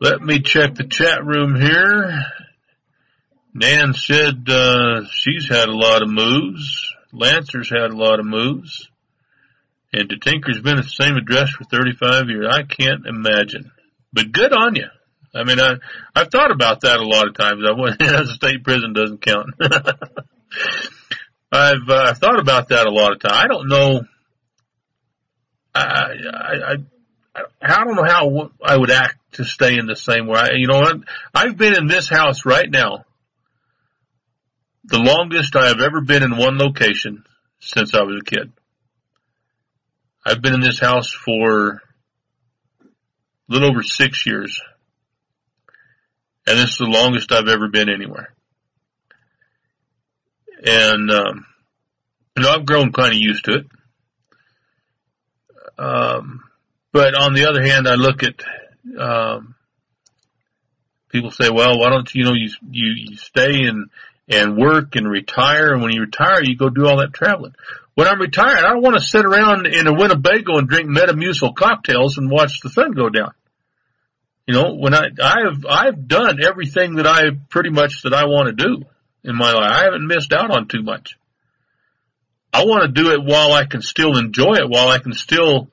[0.00, 2.24] Let me check the chat room here.
[3.54, 6.92] Nan said uh, she's had a lot of moves.
[7.12, 8.90] Lancer's had a lot of moves.
[9.96, 12.46] And to Tinker's been at the same address for 35 years.
[12.50, 13.70] I can't imagine.
[14.12, 14.88] But good on you.
[15.34, 15.76] I mean, I,
[16.14, 17.62] I've thought about that a lot of times.
[17.66, 19.48] I went, a state prison doesn't count.
[21.52, 23.34] I've, uh, I've thought about that a lot of times.
[23.34, 24.02] I don't know.
[25.74, 26.74] I, I,
[27.34, 30.48] I, I don't know how I would act to stay in the same way.
[30.56, 31.00] You know, what?
[31.34, 33.04] I've been in this house right now
[34.86, 37.24] the longest I have ever been in one location
[37.60, 38.52] since I was a kid.
[40.28, 41.80] I've been in this house for a
[43.46, 44.60] little over six years.
[46.48, 48.34] And this is the longest I've ever been anywhere.
[50.64, 51.46] And, um,
[52.36, 53.66] you know, I've grown kind of used to it.
[55.78, 56.42] Um,
[56.90, 58.42] but on the other hand, I look at,
[58.98, 59.54] um,
[61.08, 63.90] people say, well, why don't you, you know, you, you, you stay and,
[64.28, 65.72] and work and retire.
[65.72, 67.54] And when you retire, you go do all that traveling.
[67.94, 71.54] When I'm retired, I don't want to sit around in a Winnebago and drink Metamucil
[71.54, 73.32] cocktails and watch the sun go down.
[74.46, 78.48] You know, when I, I've, I've done everything that I pretty much that I want
[78.48, 78.84] to do
[79.24, 79.72] in my life.
[79.72, 81.16] I haven't missed out on too much.
[82.52, 85.68] I want to do it while I can still enjoy it, while I can still,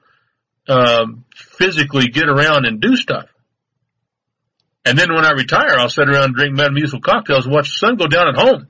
[0.67, 3.25] um, physically get around and do stuff.
[4.85, 7.87] And then when I retire, I'll sit around and drink Metamucil cocktails and watch the
[7.87, 8.67] sun go down at home.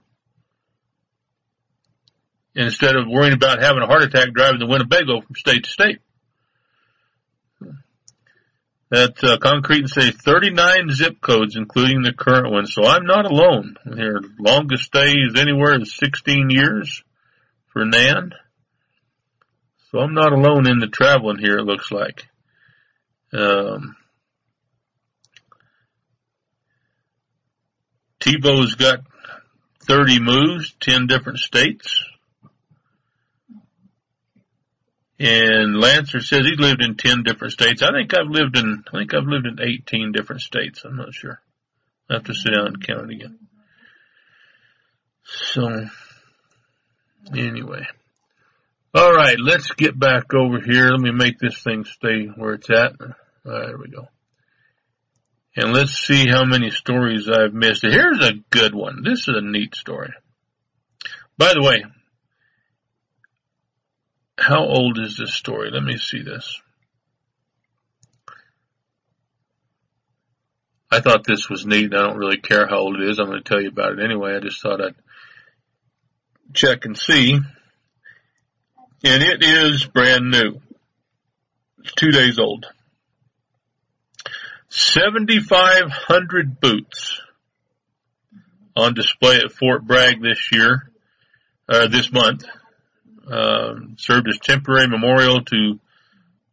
[2.55, 5.99] Instead of worrying about having a heart attack driving the Winnebago from state to state.
[8.91, 12.67] That uh, concrete and say 39 zip codes, including the current one.
[12.67, 13.75] So I'm not alone.
[13.85, 17.01] Their longest stay is anywhere is 16 years
[17.69, 18.33] for Nan.
[19.89, 21.57] So I'm not alone in the traveling here.
[21.57, 22.27] It looks like.
[23.33, 23.95] Um,
[28.23, 28.99] Tebow's got
[29.81, 32.05] 30 moves, 10 different states.
[35.19, 37.81] And Lancer says he's lived in 10 different states.
[37.81, 40.83] I think I've lived in, I think I've lived in 18 different states.
[40.85, 41.41] I'm not sure.
[42.09, 43.39] I have to sit down and count again.
[45.25, 45.87] So,
[47.35, 47.85] anyway.
[48.97, 50.91] Alright, let's get back over here.
[50.91, 52.93] Let me make this thing stay where it's at.
[53.43, 54.07] there we go.
[55.55, 57.83] And let's see how many stories I've missed.
[57.83, 59.03] Here's a good one.
[59.03, 60.11] This is a neat story.
[61.37, 61.85] By the way,
[64.37, 65.69] how old is this story?
[65.71, 66.59] Let me see this.
[70.91, 71.85] I thought this was neat.
[71.85, 73.19] And I don't really care how old it is.
[73.19, 74.35] I'm going to tell you about it anyway.
[74.35, 74.95] I just thought I'd
[76.53, 77.33] check and see.
[79.03, 80.61] And it is brand new.
[81.79, 82.65] It's two days old.
[84.75, 87.21] 7,500 boots
[88.75, 90.89] on display at Fort Bragg this year,
[91.69, 92.43] uh, this month,
[93.29, 95.79] um, served as temporary memorial to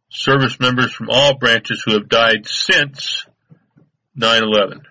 [0.09, 3.25] service members from all branches who have died since
[4.15, 4.81] 9-11.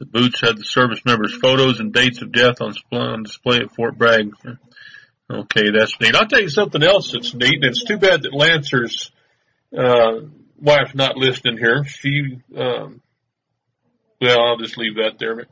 [0.00, 3.74] The boots had the service members' photos and dates of death on on display at
[3.74, 4.34] Fort Bragg.
[5.30, 6.14] Okay, that's neat.
[6.14, 9.10] I'll tell you something else that's neat, and it's too bad that Lancer's
[9.74, 10.26] uh,
[10.62, 11.84] wife's not listening here.
[11.84, 13.02] She, um,
[14.20, 15.46] well, I'll just leave that there.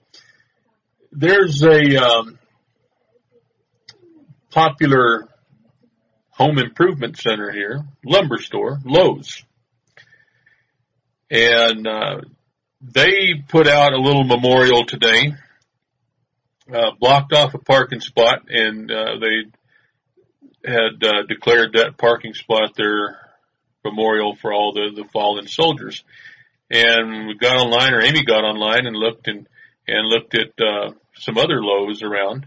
[1.12, 2.38] There's a um,
[4.50, 5.28] popular
[6.30, 9.44] home improvement center here, lumber store, Lowe's,
[11.30, 12.20] and uh,
[12.80, 15.34] they put out a little memorial today.
[16.72, 19.50] Uh, blocked off a parking spot, and uh, they
[20.64, 23.29] had uh, declared that parking spot their
[23.84, 26.04] memorial for all the, the fallen soldiers.
[26.70, 29.48] And we got online, or Amy got online and looked and,
[29.88, 32.46] and looked at, uh, some other Lowe's around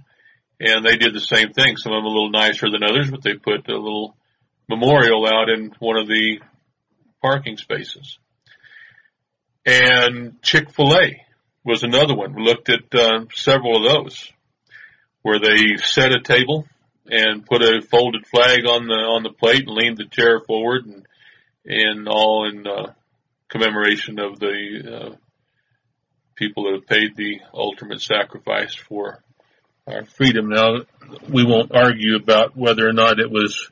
[0.60, 1.78] and they did the same thing.
[1.78, 4.16] Some of them a little nicer than others, but they put a little
[4.70, 6.40] memorial out in one of the
[7.22, 8.18] parking spaces.
[9.66, 11.22] And Chick-fil-A
[11.66, 12.34] was another one.
[12.34, 14.32] We looked at uh, several of those
[15.22, 16.68] where they set a table
[17.06, 20.86] and put a folded flag on the on the plate and leaned the chair forward
[20.86, 21.06] and
[21.66, 22.94] and all in uh,
[23.50, 25.16] commemoration of the uh,
[26.36, 29.24] people that have paid the ultimate sacrifice for
[29.88, 30.50] our freedom.
[30.50, 30.78] Now,
[31.30, 33.70] we won't argue about whether or not it was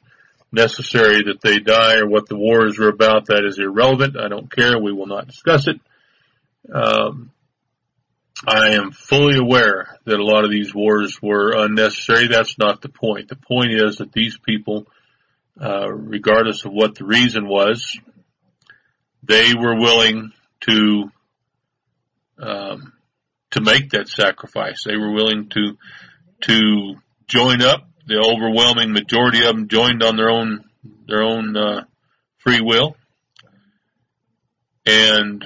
[0.51, 3.27] necessary that they die or what the wars were about.
[3.27, 4.17] That is irrelevant.
[4.17, 4.79] I don't care.
[4.79, 5.79] We will not discuss it.
[6.71, 7.31] Um,
[8.45, 12.27] I am fully aware that a lot of these wars were unnecessary.
[12.27, 13.29] That's not the point.
[13.29, 14.87] The point is that these people
[15.61, 17.99] regardless of what the reason was,
[19.23, 20.31] they were willing
[20.61, 21.11] to
[22.39, 22.93] um,
[23.51, 24.83] to make that sacrifice.
[24.83, 25.77] They were willing to
[26.41, 26.95] to
[27.27, 27.87] join up.
[28.07, 30.65] The overwhelming majority of them joined on their own
[31.07, 31.83] their own uh,
[32.39, 32.95] free will,
[34.85, 35.45] and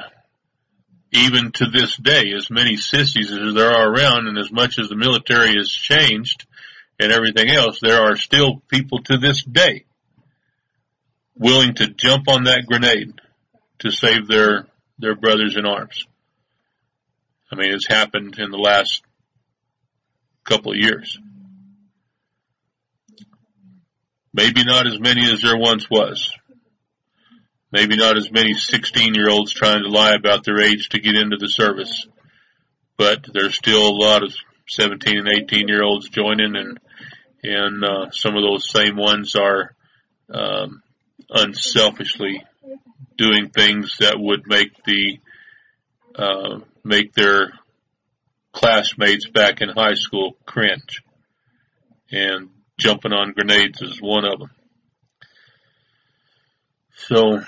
[1.12, 4.90] even to this day, as many sissies as there are around, and as much as
[4.90, 6.46] the military has changed
[7.00, 9.86] and everything else, there are still people to this day
[11.36, 13.14] willing to jump on that grenade
[13.80, 14.68] to save their
[14.98, 16.06] their brothers in arms.
[17.52, 19.04] I mean, it's happened in the last
[20.46, 21.20] couple of years.
[24.34, 26.32] Maybe not as many as there once was.
[27.72, 31.16] Maybe not as many 16 year olds trying to lie about their age to get
[31.16, 32.08] into the service.
[32.98, 34.34] But there's still a lot of
[34.70, 36.80] 17 and 18 year olds joining and,
[37.44, 39.76] and, uh, some of those same ones are,
[40.34, 40.82] um,
[41.30, 42.44] unselfishly
[43.18, 45.20] doing things that would make the,
[46.16, 47.54] uh, make their
[48.52, 51.02] classmates back in high school cringe.
[52.12, 54.52] And jumping on grenades is one of them.
[56.96, 57.42] So,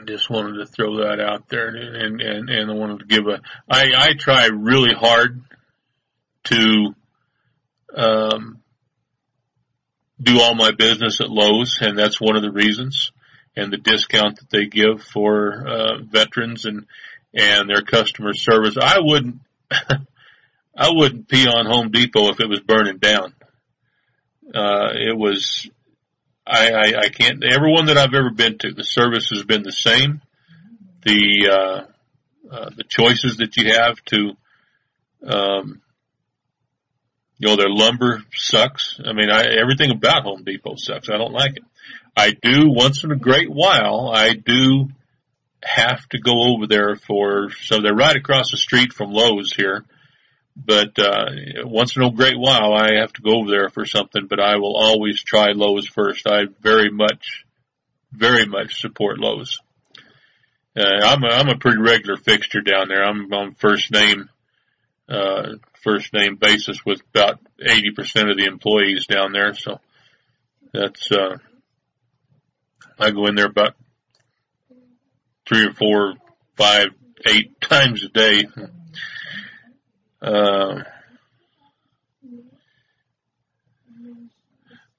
[0.00, 3.26] I just wanted to throw that out there and, and, and I wanted to give
[3.26, 5.42] a, I, I try really hard
[6.44, 6.94] to,
[7.94, 8.61] um,
[10.22, 13.12] do all my business at Lowe's and that's one of the reasons
[13.56, 16.86] and the discount that they give for, uh, veterans and,
[17.34, 18.76] and their customer service.
[18.80, 19.40] I wouldn't,
[19.70, 23.34] I wouldn't pee on Home Depot if it was burning down.
[24.54, 25.68] Uh, it was,
[26.46, 29.72] I, I, I can't, everyone that I've ever been to, the service has been the
[29.72, 30.22] same.
[31.04, 34.32] The, uh, uh, the choices that you have to,
[35.26, 35.82] um,
[37.42, 39.00] you know, their lumber sucks.
[39.04, 41.10] I mean, I, everything about Home Depot sucks.
[41.10, 41.64] I don't like it.
[42.16, 44.90] I do once in a great while, I do
[45.60, 49.84] have to go over there for, so they're right across the street from Lowe's here.
[50.54, 51.30] But, uh,
[51.64, 54.56] once in a great while I have to go over there for something, but I
[54.56, 56.28] will always try Lowe's first.
[56.28, 57.44] I very much,
[58.12, 59.58] very much support Lowe's.
[60.76, 63.02] Uh, I'm a, I'm a pretty regular fixture down there.
[63.02, 64.28] I'm on first name,
[65.08, 69.54] uh, first name basis with about 80% of the employees down there.
[69.54, 69.80] So
[70.72, 71.38] that's, uh,
[72.98, 73.74] I go in there about
[75.48, 76.14] three or four,
[76.56, 76.88] five,
[77.26, 78.46] eight times a day.
[80.20, 80.82] Uh,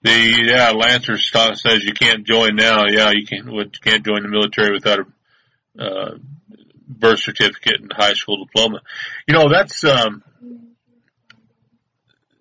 [0.02, 2.86] the yeah, Lancer says you can't join now.
[2.88, 3.46] Yeah, you can't.
[3.46, 6.18] You can't join the military without a uh,
[6.88, 8.82] birth certificate and high school diploma.
[9.28, 10.22] You know that's um,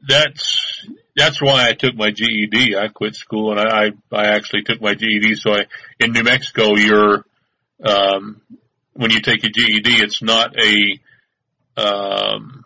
[0.06, 2.76] that's that's why I took my GED.
[2.76, 5.34] I quit school and I I actually took my GED.
[5.36, 5.66] So I
[6.00, 7.24] in New Mexico, you're
[7.84, 8.40] um,
[8.94, 11.00] when you take your GED, it's not a,
[11.80, 12.64] um,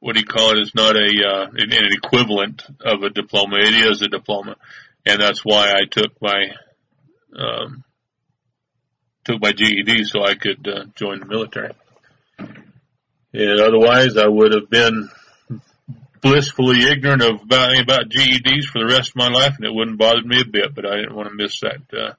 [0.00, 0.58] what do you call it?
[0.58, 3.56] It's not a, uh, an, an equivalent of a diploma.
[3.58, 4.56] It is a diploma.
[5.04, 6.46] And that's why I took my,
[7.36, 7.84] um,
[9.24, 11.72] took my GED so I could, uh, join the military.
[13.32, 15.08] And otherwise I would have been
[16.22, 19.98] blissfully ignorant of about, about GEDs for the rest of my life and it wouldn't
[19.98, 22.14] bother me a bit, but I didn't want to miss that, uh,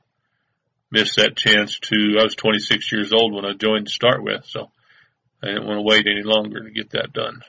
[0.91, 4.45] missed that chance to, I was 26 years old when I joined to start with,
[4.45, 4.69] so
[5.43, 7.41] I didn't want to wait any longer to get that done.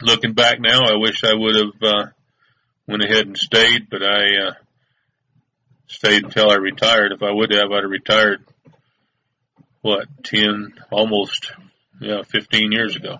[0.00, 2.06] Looking back now, I wish I would have, uh,
[2.86, 4.52] went ahead and stayed, but I, uh,
[5.88, 7.12] stayed until I retired.
[7.12, 8.44] If I would have, I'd have retired,
[9.82, 11.52] what, 10, almost,
[12.00, 13.18] yeah, 15 years ago.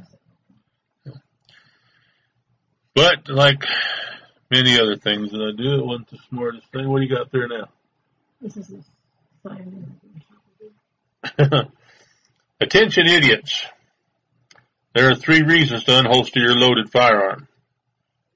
[2.95, 3.65] But like
[4.51, 6.89] many other things that I do, it wasn't the smartest thing.
[6.89, 7.69] What do you got there now?
[8.41, 8.71] This is
[12.61, 13.67] Attention idiots.
[14.95, 17.47] There are three reasons to unholster your loaded firearm.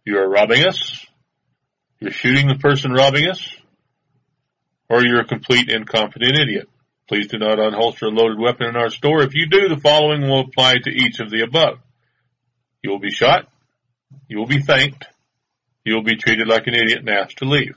[0.05, 1.05] You are robbing us,
[2.01, 3.57] you're shooting the person robbing us,
[4.89, 6.69] or you're a complete incompetent idiot.
[7.13, 9.21] Please do not unholster a loaded weapon in our store.
[9.21, 11.79] If you do, the following will apply to each of the above.
[12.83, 13.49] You will be shot,
[14.29, 15.05] you will be thanked,
[15.85, 17.77] you will be treated like an idiot and asked to leave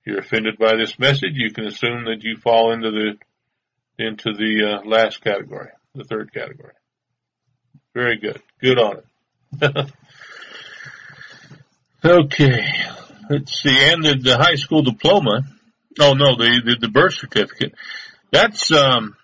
[0.00, 3.14] If you're offended by this message, you can assume that you fall into the
[4.04, 6.74] into the uh, last category, the third category.
[7.94, 8.42] Very good.
[8.60, 8.96] Good on
[9.62, 9.90] it.
[12.04, 12.66] okay.
[13.30, 13.90] Let's see.
[13.90, 15.44] And the, the high school diploma.
[15.98, 17.72] Oh no, the, the, the birth certificate.
[18.34, 19.14] That's, um,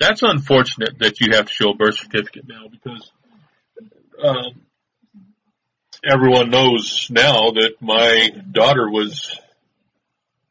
[0.00, 3.12] that's unfortunate that you have to show a birth certificate now because,
[4.20, 4.60] um,
[6.04, 9.38] everyone knows now that my daughter was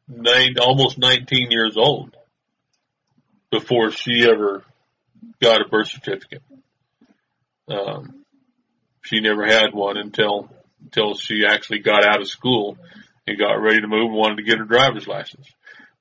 [0.08, 2.16] nine, almost 19 years old
[3.50, 4.64] before she ever
[5.42, 6.42] got a birth certificate.
[7.68, 8.24] Um,
[9.02, 10.48] she never had one until
[10.82, 12.78] until she actually got out of school
[13.26, 15.46] and got ready to move and wanted to get her driver's license.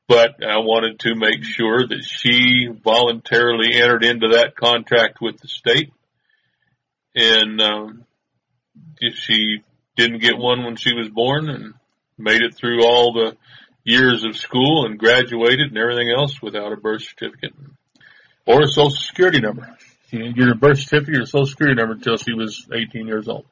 [0.07, 5.47] But I wanted to make sure that she voluntarily entered into that contract with the
[5.47, 5.91] state.
[7.15, 8.05] And um,
[9.13, 9.63] she
[9.95, 11.73] didn't get one when she was born and
[12.17, 13.37] made it through all the
[13.83, 17.53] years of school and graduated and everything else without a birth certificate
[18.45, 19.75] or a social security number.
[20.09, 23.27] She didn't get her birth certificate or social security number until she was 18 years
[23.27, 23.45] old.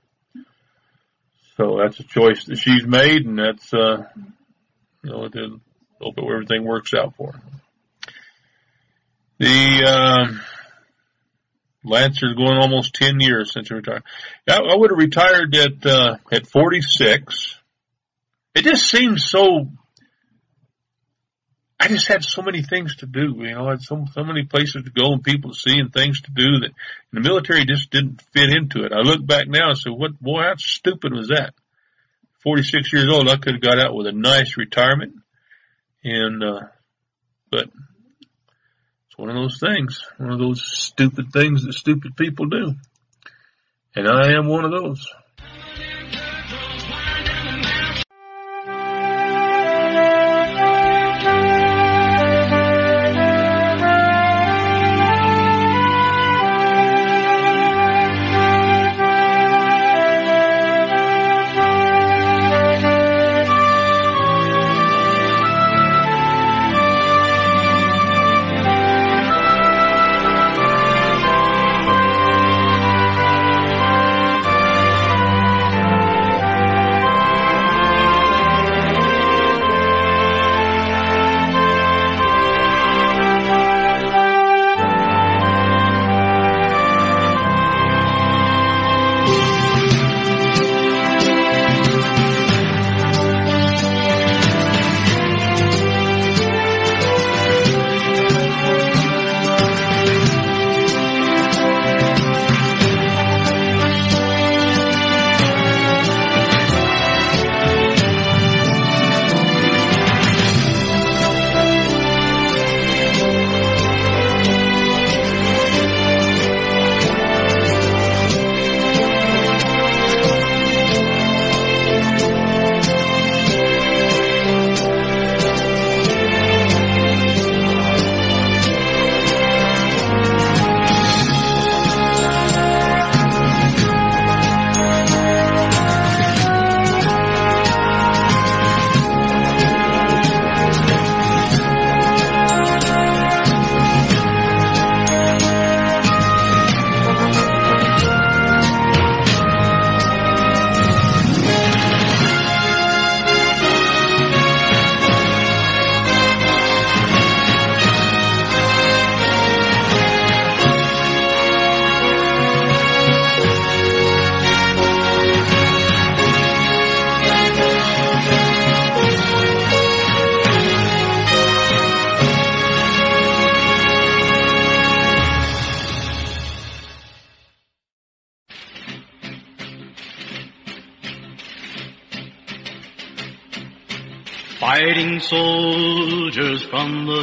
[1.58, 4.04] So that's a choice that she's made and that's, uh,
[5.04, 5.30] you know,
[6.04, 7.42] hope everything works out for her.
[9.40, 10.42] The, um,
[11.84, 14.04] Lancer's going almost 10 years since he retired.
[14.50, 17.58] I, I would have retired at, uh, at 46.
[18.56, 19.68] It just seems so
[21.84, 23.36] I just had so many things to do.
[23.40, 25.92] You know, I had so so many places to go and people to see and
[25.92, 26.72] things to do that
[27.12, 28.94] the military just didn't fit into it.
[28.94, 30.44] I look back now and say, "What boy?
[30.44, 31.54] How stupid was that?"
[32.42, 35.16] Forty six years old, I could have got out with a nice retirement,
[36.04, 36.62] and uh,
[37.50, 37.66] but
[39.08, 42.74] it's one of those things, one of those stupid things that stupid people do,
[43.96, 45.08] and I am one of those.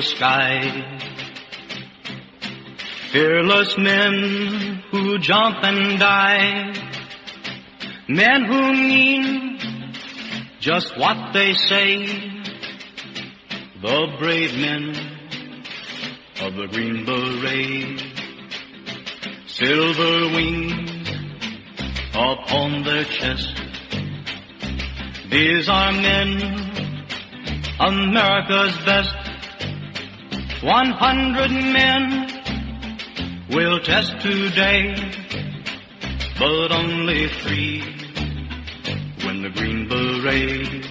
[0.03, 1.11] Sky.
[3.13, 6.73] Fearless men who jump and die.
[8.09, 9.59] Men who mean
[10.61, 12.07] just what they say.
[13.83, 14.91] The brave men
[16.43, 18.01] of the Green Beret.
[19.47, 21.09] Silver wings
[22.15, 23.63] upon their chest.
[25.31, 26.61] These are men
[27.81, 29.30] America's best.
[30.63, 32.29] One hundred men
[33.49, 34.95] will test today,
[36.39, 37.83] but only three
[39.25, 40.85] win the Green Beret.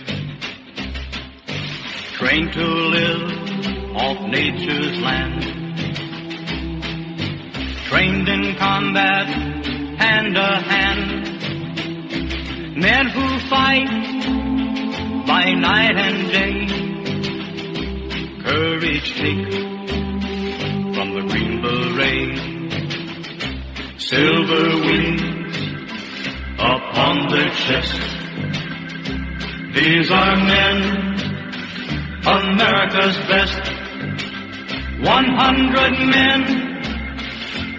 [2.14, 3.32] Trained to live
[3.96, 5.44] off nature's land.
[7.90, 9.28] Trained in combat
[10.00, 11.12] hand to hand.
[12.76, 13.88] Men who fight
[15.28, 16.79] by night and day
[18.50, 19.52] courage take
[20.96, 22.34] from the Green Beret.
[24.02, 25.58] Silver wings
[26.58, 28.00] upon their chest.
[29.76, 30.78] These are men,
[32.26, 33.62] America's best.
[35.16, 36.42] One hundred men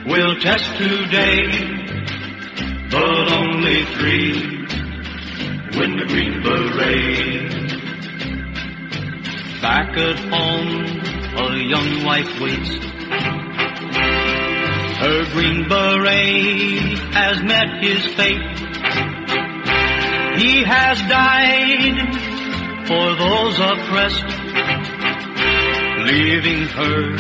[0.07, 1.49] will test today,
[2.91, 4.33] but only three
[5.77, 7.60] win the Green Beret.
[9.63, 10.87] Back at home,
[11.37, 12.71] a young wife waits.
[14.97, 18.41] Her Green Beret has met his fate.
[20.41, 22.17] He has died
[22.89, 24.25] for those oppressed,
[26.09, 27.17] leaving her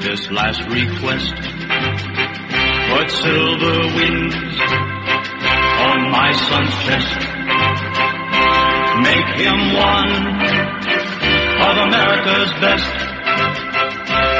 [0.00, 1.34] this last request.
[2.90, 4.34] Put silver wings
[5.80, 7.20] on my son's chest.
[9.00, 10.49] Make him one
[11.70, 12.90] of America's best.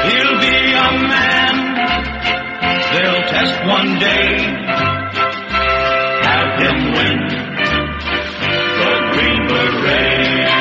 [0.07, 1.55] He'll be a man
[2.91, 4.37] they'll test one day.
[6.27, 7.19] Have him win
[8.79, 10.60] the Green Beret.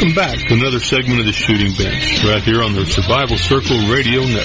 [0.00, 3.76] Welcome back to another segment of the Shooting Bench, right here on the Survival Circle
[3.92, 4.40] Radio Network.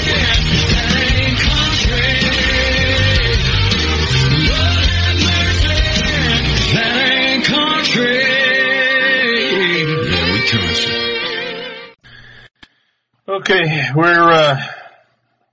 [13.29, 14.61] Okay, we're uh,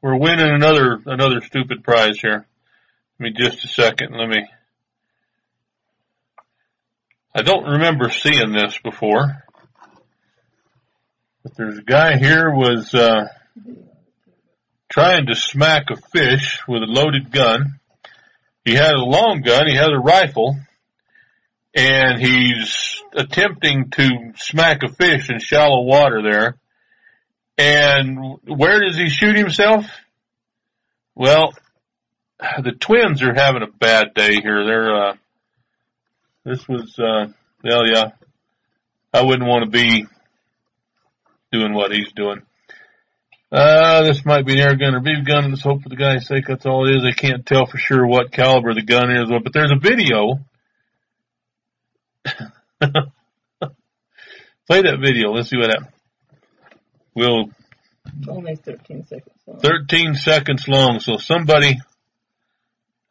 [0.00, 2.44] we're winning another another stupid prize here.
[3.18, 4.16] Give me just a second.
[4.18, 4.48] Let me.
[7.32, 9.44] I don't remember seeing this before,
[11.42, 13.26] but there's a guy here was uh,
[14.88, 17.80] trying to smack a fish with a loaded gun.
[18.64, 19.66] He had a long gun.
[19.66, 20.56] He had a rifle,
[21.74, 26.56] and he's attempting to smack a fish in shallow water there.
[27.58, 29.86] And where does he shoot himself?
[31.14, 31.52] Well,
[32.38, 34.64] the twins are having a bad day here.
[34.64, 35.14] They're, uh,
[36.44, 37.32] this was, uh,
[37.64, 38.10] well, yeah,
[39.12, 40.06] I wouldn't want to be
[41.52, 42.42] doing what he's doing.
[43.52, 45.50] Uh, this might be an air gun or BB gun.
[45.50, 47.02] Let's hope for the guy's sake that's all it is.
[47.02, 50.38] They can't tell for sure what caliber the gun is, but there's a video.
[54.66, 55.32] Play that video.
[55.32, 55.88] Let's see what happens.
[57.14, 57.50] We'll
[58.18, 59.58] It's only 13 seconds long.
[59.60, 61.00] 13 seconds long.
[61.00, 61.78] So somebody,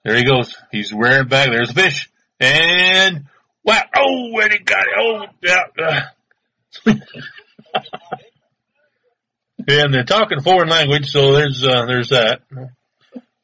[0.04, 0.56] there he goes.
[0.72, 1.50] He's wearing back.
[1.52, 2.10] There's a fish.
[2.40, 3.26] And,
[3.64, 3.84] wow.
[3.96, 4.96] Oh, where he got it.
[4.98, 6.96] Oh, yeah.
[9.68, 12.42] and they're talking foreign language, so there's, uh, there's that.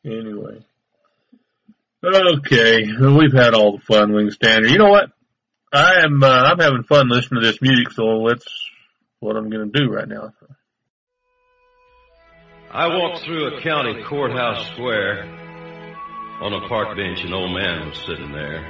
[0.06, 0.66] Anyway.
[2.04, 2.86] Okay.
[3.00, 4.72] We've had all the fun, Wing Standard.
[4.72, 5.10] You know what?
[5.74, 8.46] I am, uh, I'm having fun listening to this music, so that's
[9.20, 10.34] what I'm gonna do right now.
[12.72, 15.24] I walked through a county courthouse square.
[16.40, 18.62] On a park bench, an old man was sitting there.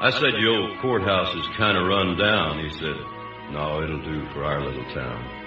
[0.00, 2.58] I said, Your old courthouse is kind of run down.
[2.58, 2.96] He said,
[3.52, 5.41] No, it'll do for our little town.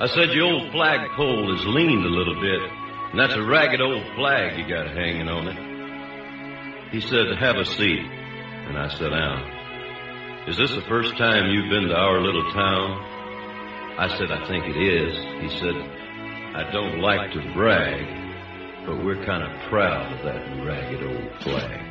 [0.00, 2.62] I said, Your old flagpole has leaned a little bit,
[3.10, 6.90] and that's a ragged old flag you got hanging on it.
[6.90, 8.00] He said, Have a seat.
[8.00, 10.48] And I sat down.
[10.48, 13.98] Is this the first time you've been to our little town?
[13.98, 15.14] I said, I think it is.
[15.42, 21.02] He said, I don't like to brag, but we're kind of proud of that ragged
[21.02, 21.86] old flag.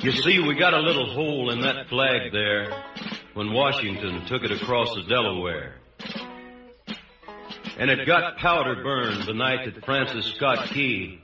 [0.00, 2.70] You see, we got a little hole in that flag there
[3.34, 5.76] when Washington took it across the Delaware.
[7.78, 11.20] And it got powder burned the night that Francis Scott Key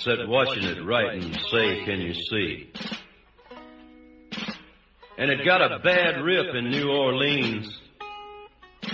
[0.00, 2.70] said, watching it right and say, can you see?
[5.18, 7.80] And it got a bad rip in New Orleans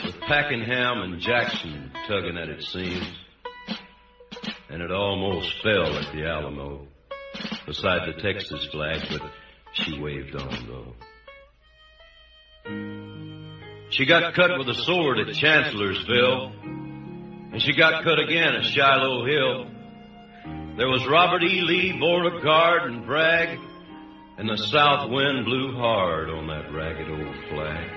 [0.04, 3.06] with Pakenham and Jackson tugging at its seams.
[4.70, 6.86] And it almost fell at the Alamo
[7.66, 9.22] beside the Texas flag, but
[9.72, 10.94] she waved on though.
[13.90, 19.24] She got cut with a sword at Chancellorsville, and she got cut again at Shiloh
[19.24, 19.66] Hill.
[20.76, 21.62] There was Robert E.
[21.62, 23.58] Lee, Beauregard, and Bragg,
[24.36, 27.90] and the south wind blew hard on that ragged old flag.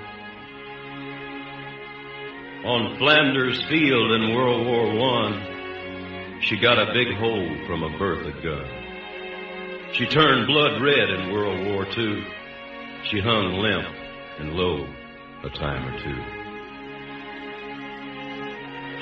[2.65, 8.31] On Flanders Field in World War One, she got a big hole from a Bertha
[8.41, 9.93] gun.
[9.93, 12.23] She turned blood red in World War Two.
[13.03, 13.87] She hung limp
[14.39, 14.87] and low
[15.43, 16.21] a time or two.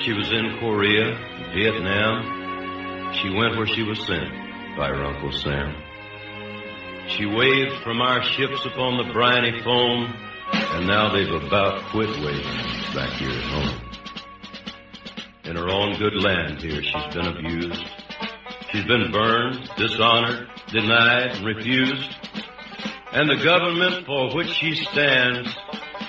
[0.02, 1.14] She was in Korea,
[1.54, 3.12] Vietnam.
[3.20, 4.30] She went where she was sent
[4.76, 5.74] by her Uncle Sam.
[7.08, 10.14] She waved from our ships upon the briny foam,
[10.52, 13.80] and now they've about quit waving back here at home.
[15.44, 17.84] In her own good land here, she's been abused.
[18.70, 22.16] She's been burned, dishonored, denied, refused.
[23.12, 25.54] And the government for which she stands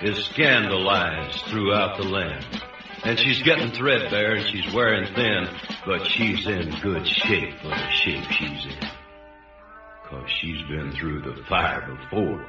[0.04, 2.46] is scandalized throughout the land.
[3.04, 5.48] And she's getting threadbare and she's wearing thin,
[5.86, 8.88] but she's in good shape for the shape she's in.
[10.10, 12.46] Cause she's been through the fire before.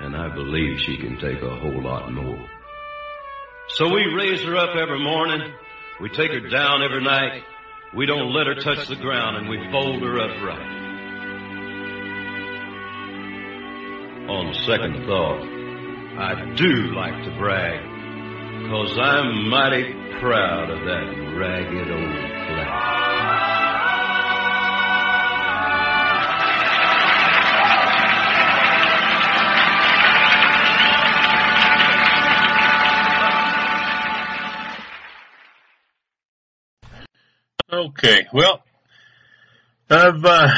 [0.00, 2.44] And I believe she can take a whole lot more.
[3.68, 5.52] So we raise her up every morning.
[6.00, 7.42] We take her down every night.
[7.96, 10.80] We don't let her touch the ground and we fold her up right.
[14.28, 15.53] On second thought,
[16.16, 17.80] I do like to brag,
[18.70, 22.16] cause I'm mighty proud of that ragged old
[22.46, 22.94] flag.
[37.72, 38.62] Okay, well,
[39.90, 40.48] I've uh,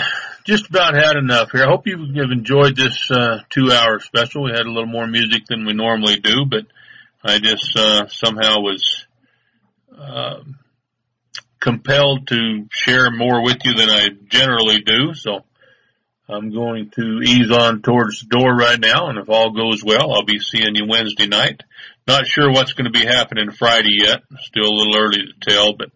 [0.46, 1.64] just about had enough here.
[1.64, 4.44] I hope you have enjoyed this uh, two-hour special.
[4.44, 6.66] We had a little more music than we normally do, but
[7.22, 9.06] I just uh, somehow was
[9.98, 10.40] uh,
[11.60, 15.14] compelled to share more with you than I generally do.
[15.14, 15.44] So
[16.28, 20.12] I'm going to ease on towards the door right now, and if all goes well,
[20.12, 21.62] I'll be seeing you Wednesday night.
[22.06, 24.22] Not sure what's going to be happening Friday yet.
[24.42, 25.90] Still a little early to tell, but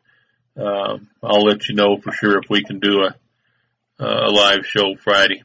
[0.60, 3.14] uh, I'll let you know for sure if we can do a,
[4.01, 5.43] Uh, a live show Friday.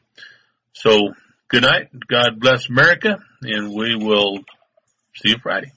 [0.72, 1.12] So
[1.48, 1.88] good night.
[2.08, 4.38] God bless America and we will
[5.14, 5.72] see you Friday.